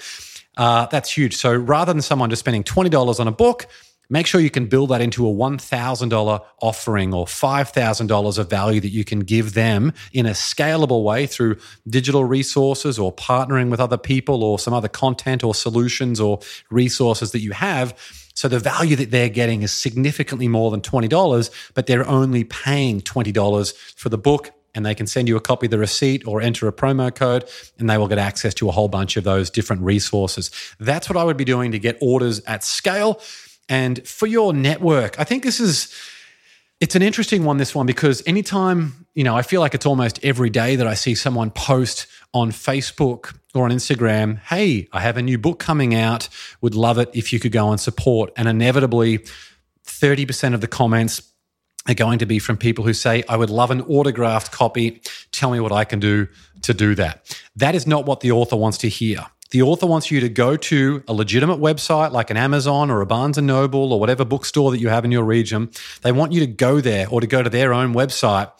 Uh, 0.58 0.88
that's 0.88 1.16
huge. 1.16 1.38
So 1.38 1.56
rather 1.56 1.94
than 1.94 2.02
someone 2.02 2.30
just 2.30 2.42
spending 2.42 2.66
$20 2.66 3.22
on 3.22 3.28
a 3.30 3.32
book, 3.32 3.68
Make 4.10 4.26
sure 4.26 4.40
you 4.40 4.50
can 4.50 4.68
build 4.68 4.90
that 4.90 5.02
into 5.02 5.28
a 5.28 5.34
$1,000 5.34 6.46
offering 6.62 7.14
or 7.14 7.26
$5,000 7.26 8.38
of 8.38 8.50
value 8.50 8.80
that 8.80 8.90
you 8.90 9.04
can 9.04 9.20
give 9.20 9.54
them 9.54 9.94
in 10.14 10.26
a 10.26 10.32
scalable 10.32 11.04
way 11.04 11.28
through 11.28 11.58
digital 11.90 12.24
resources 12.24 12.98
or 12.98 13.14
partnering 13.14 13.70
with 13.70 13.82
other 13.82 13.98
people 13.98 14.44
or 14.44 14.60
some 14.60 14.74
other 14.74 14.88
content 14.88 15.44
or 15.44 15.54
solutions 15.54 16.22
or 16.22 16.40
resources 16.70 17.32
that 17.32 17.40
you 17.40 17.52
have. 17.52 17.98
So 18.34 18.48
the 18.48 18.60
value 18.60 18.96
that 18.96 19.12
they're 19.12 19.30
getting 19.30 19.64
is 19.64 19.72
significantly 19.72 20.48
more 20.48 20.72
than 20.72 20.82
$20, 20.82 21.72
but 21.74 21.88
they're 21.88 22.08
only 22.08 22.44
paying 22.44 23.02
$20 23.02 23.74
for 23.96 24.10
the 24.10 24.18
book 24.18 24.52
and 24.74 24.86
they 24.86 24.94
can 24.94 25.08
send 25.08 25.28
you 25.28 25.36
a 25.36 25.42
copy 25.42 25.66
of 25.66 25.72
the 25.72 25.80
receipt 25.80 26.26
or 26.28 26.40
enter 26.40 26.68
a 26.68 26.72
promo 26.72 27.14
code 27.14 27.50
and 27.80 27.90
they 27.90 27.98
will 27.98 28.08
get 28.08 28.20
access 28.20 28.54
to 28.54 28.70
a 28.70 28.72
whole 28.72 28.88
bunch 28.88 29.18
of 29.18 29.24
those 29.24 29.50
different 29.50 29.82
resources. 29.82 30.52
That's 30.80 31.10
what 31.10 31.18
I 31.18 31.24
would 31.24 31.36
be 31.36 31.46
doing 31.46 31.72
to 31.72 31.80
get 31.80 31.98
orders 32.00 32.42
at 32.42 32.64
scale. 32.64 33.20
And 33.70 34.08
for 34.08 34.28
your 34.28 34.54
network, 34.54 35.20
I 35.20 35.24
think 35.24 35.44
this 35.44 35.60
is 35.60 35.94
it's 36.80 36.96
an 36.96 37.02
interesting 37.02 37.44
one 37.44 37.58
this 37.58 37.74
one 37.74 37.88
because 37.88 38.22
anytime, 38.28 39.08
you 39.16 39.24
know, 39.24 39.36
I 39.36 39.42
feel 39.42 39.62
like 39.62 39.74
it's 39.74 39.86
almost 39.86 40.24
every 40.24 40.52
day 40.52 40.76
that 40.76 40.86
I 40.86 40.94
see 40.94 41.16
someone 41.16 41.50
post 41.50 42.06
on 42.34 42.52
Facebook 42.52 43.36
or 43.56 43.66
on 43.66 43.72
Instagram, 43.72 44.40
"Hey, 44.44 44.88
I 44.94 45.02
have 45.02 45.18
a 45.18 45.22
new 45.22 45.38
book 45.38 45.60
coming 45.60 45.96
out. 45.96 46.30
Would 46.62 46.76
love 46.76 47.00
it 47.00 47.10
if 47.14 47.34
you 47.34 47.40
could 47.40 47.52
go 47.52 47.72
and 47.72 47.80
support." 47.80 48.32
And 48.38 48.48
inevitably 48.48 49.20
30% 49.86 50.54
of 50.54 50.62
the 50.62 50.68
comments 50.68 51.22
are 51.88 51.94
going 51.94 52.20
to 52.20 52.26
be 52.26 52.40
from 52.40 52.58
people 52.58 52.84
who 52.84 52.94
say, 52.94 53.24
I 53.30 53.38
would 53.38 53.50
love 53.50 53.72
an 53.72 53.82
autographed 53.82 54.52
copy. 54.52 55.02
Tell 55.32 55.52
me 55.52 55.60
what 55.60 55.72
I 55.72 55.86
can 55.86 56.00
do 56.00 56.28
to 56.64 56.74
do 56.74 56.96
that. 56.96 57.40
That 57.56 57.76
is 57.76 57.88
not 57.88 58.06
what 58.06 58.20
the 58.20 58.32
author 58.32 58.58
wants 58.58 58.78
to 58.80 58.90
hear. 58.90 59.26
The 59.52 59.62
author 59.62 59.88
wants 59.88 60.12
you 60.12 60.20
to 60.20 60.30
go 60.30 60.58
to 60.58 61.04
a 61.08 61.14
legitimate 61.14 61.60
website 61.60 62.12
like 62.12 62.30
an 62.30 62.38
Amazon 62.38 62.92
or 62.92 63.02
a 63.02 63.06
Barnes 63.06 63.38
and 63.38 63.48
Noble 63.48 63.94
or 63.94 64.00
whatever 64.00 64.26
bookstore 64.26 64.72
that 64.72 64.80
you 64.80 64.90
have 64.90 65.06
in 65.06 65.12
your 65.12 65.24
region. 65.24 65.70
They 66.02 66.12
want 66.12 66.34
you 66.34 66.40
to 66.42 66.48
go 66.48 66.82
there 66.82 67.08
or 67.10 67.22
to 67.22 67.28
go 67.28 67.44
to 67.44 67.50
their 67.50 67.74
own 67.74 67.94
website 67.94 68.52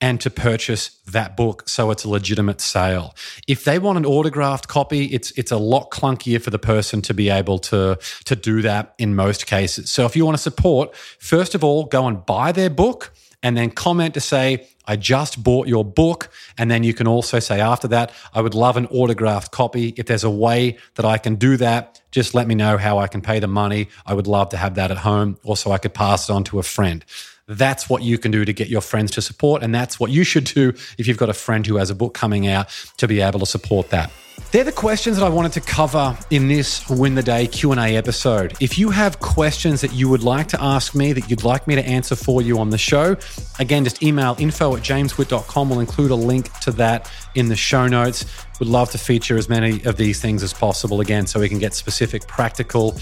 and 0.00 0.20
to 0.20 0.28
purchase 0.28 1.00
that 1.06 1.36
book 1.36 1.68
so 1.68 1.90
it's 1.90 2.04
a 2.04 2.08
legitimate 2.08 2.60
sale. 2.60 3.14
If 3.46 3.64
they 3.64 3.78
want 3.78 3.96
an 3.96 4.04
autographed 4.04 4.68
copy, 4.68 5.06
it's 5.06 5.30
it's 5.32 5.52
a 5.52 5.56
lot 5.56 5.90
clunkier 5.90 6.42
for 6.42 6.50
the 6.50 6.58
person 6.58 7.00
to 7.02 7.14
be 7.14 7.30
able 7.30 7.58
to 7.70 7.98
to 8.24 8.36
do 8.36 8.60
that 8.62 8.94
in 8.98 9.14
most 9.14 9.46
cases. 9.46 9.90
So 9.90 10.04
if 10.04 10.16
you 10.16 10.24
want 10.24 10.36
to 10.36 10.42
support, 10.42 10.94
first 10.96 11.54
of 11.54 11.62
all, 11.62 11.84
go 11.84 12.06
and 12.06 12.26
buy 12.26 12.52
their 12.52 12.70
book 12.70 13.12
and 13.44 13.58
then 13.58 13.70
comment 13.70 14.14
to 14.14 14.20
say, 14.20 14.66
I 14.86 14.96
just 14.96 15.44
bought 15.44 15.68
your 15.68 15.84
book. 15.84 16.30
And 16.56 16.70
then 16.70 16.82
you 16.82 16.94
can 16.94 17.06
also 17.06 17.38
say 17.40 17.60
after 17.60 17.86
that, 17.88 18.10
I 18.32 18.40
would 18.40 18.54
love 18.54 18.78
an 18.78 18.86
autographed 18.86 19.52
copy. 19.52 19.92
If 19.98 20.06
there's 20.06 20.24
a 20.24 20.30
way 20.30 20.78
that 20.94 21.04
I 21.04 21.18
can 21.18 21.34
do 21.34 21.58
that, 21.58 22.00
just 22.10 22.34
let 22.34 22.48
me 22.48 22.54
know 22.54 22.78
how 22.78 22.98
I 22.98 23.06
can 23.06 23.20
pay 23.20 23.40
the 23.40 23.46
money. 23.46 23.88
I 24.06 24.14
would 24.14 24.26
love 24.26 24.48
to 24.48 24.56
have 24.56 24.76
that 24.76 24.90
at 24.90 24.96
home. 24.96 25.36
Also, 25.44 25.72
I 25.72 25.78
could 25.78 25.92
pass 25.92 26.30
it 26.30 26.32
on 26.32 26.42
to 26.44 26.58
a 26.58 26.62
friend. 26.62 27.04
That's 27.46 27.90
what 27.90 28.02
you 28.02 28.16
can 28.18 28.30
do 28.30 28.44
to 28.44 28.52
get 28.52 28.68
your 28.68 28.80
friends 28.80 29.10
to 29.12 29.22
support. 29.22 29.62
And 29.62 29.74
that's 29.74 30.00
what 30.00 30.10
you 30.10 30.24
should 30.24 30.44
do 30.44 30.70
if 30.98 31.06
you've 31.06 31.18
got 31.18 31.28
a 31.28 31.34
friend 31.34 31.66
who 31.66 31.76
has 31.76 31.90
a 31.90 31.94
book 31.94 32.14
coming 32.14 32.46
out 32.46 32.68
to 32.96 33.06
be 33.06 33.20
able 33.20 33.40
to 33.40 33.46
support 33.46 33.90
that. 33.90 34.10
They're 34.50 34.64
the 34.64 34.72
questions 34.72 35.16
that 35.16 35.24
I 35.24 35.28
wanted 35.28 35.52
to 35.52 35.60
cover 35.60 36.16
in 36.30 36.48
this 36.48 36.88
Win 36.88 37.14
the 37.14 37.22
Day 37.22 37.46
Q&A 37.46 37.96
episode. 37.96 38.56
If 38.60 38.78
you 38.78 38.90
have 38.90 39.20
questions 39.20 39.80
that 39.80 39.92
you 39.92 40.08
would 40.08 40.22
like 40.22 40.48
to 40.48 40.62
ask 40.62 40.94
me 40.94 41.12
that 41.12 41.28
you'd 41.28 41.44
like 41.44 41.66
me 41.66 41.74
to 41.74 41.84
answer 41.84 42.16
for 42.16 42.42
you 42.42 42.58
on 42.58 42.70
the 42.70 42.78
show, 42.78 43.16
again, 43.58 43.84
just 43.84 44.02
email 44.02 44.36
info 44.38 44.76
at 44.76 44.82
jameswitt.com. 44.82 45.70
We'll 45.70 45.80
include 45.80 46.10
a 46.10 46.16
link 46.16 46.52
to 46.60 46.72
that 46.72 47.10
in 47.34 47.48
the 47.48 47.56
show 47.56 47.86
notes. 47.86 48.24
Would 48.58 48.68
love 48.68 48.90
to 48.92 48.98
feature 48.98 49.36
as 49.36 49.48
many 49.48 49.84
of 49.84 49.96
these 49.96 50.20
things 50.20 50.42
as 50.42 50.52
possible 50.52 51.00
again 51.00 51.26
so 51.26 51.40
we 51.40 51.48
can 51.48 51.58
get 51.58 51.74
specific 51.74 52.26
practical 52.26 52.96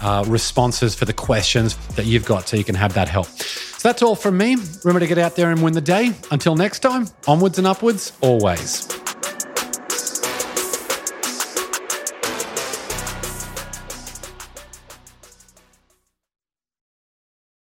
uh, 0.00 0.24
responses 0.26 0.94
for 0.94 1.04
the 1.04 1.12
questions 1.12 1.76
that 1.96 2.06
you've 2.06 2.24
got 2.24 2.48
so 2.48 2.56
you 2.56 2.64
can 2.64 2.74
have 2.74 2.94
that 2.94 3.08
help. 3.08 3.26
So 3.26 3.88
that's 3.88 4.02
all 4.02 4.16
from 4.16 4.36
me. 4.36 4.56
Remember 4.84 5.00
to 5.00 5.06
get 5.06 5.18
out 5.18 5.36
there 5.36 5.50
and 5.50 5.62
win 5.62 5.74
the 5.74 5.80
day. 5.80 6.12
Until 6.30 6.56
next 6.56 6.80
time, 6.80 7.08
onwards 7.26 7.58
and 7.58 7.66
upwards, 7.66 8.12
always. 8.20 9.05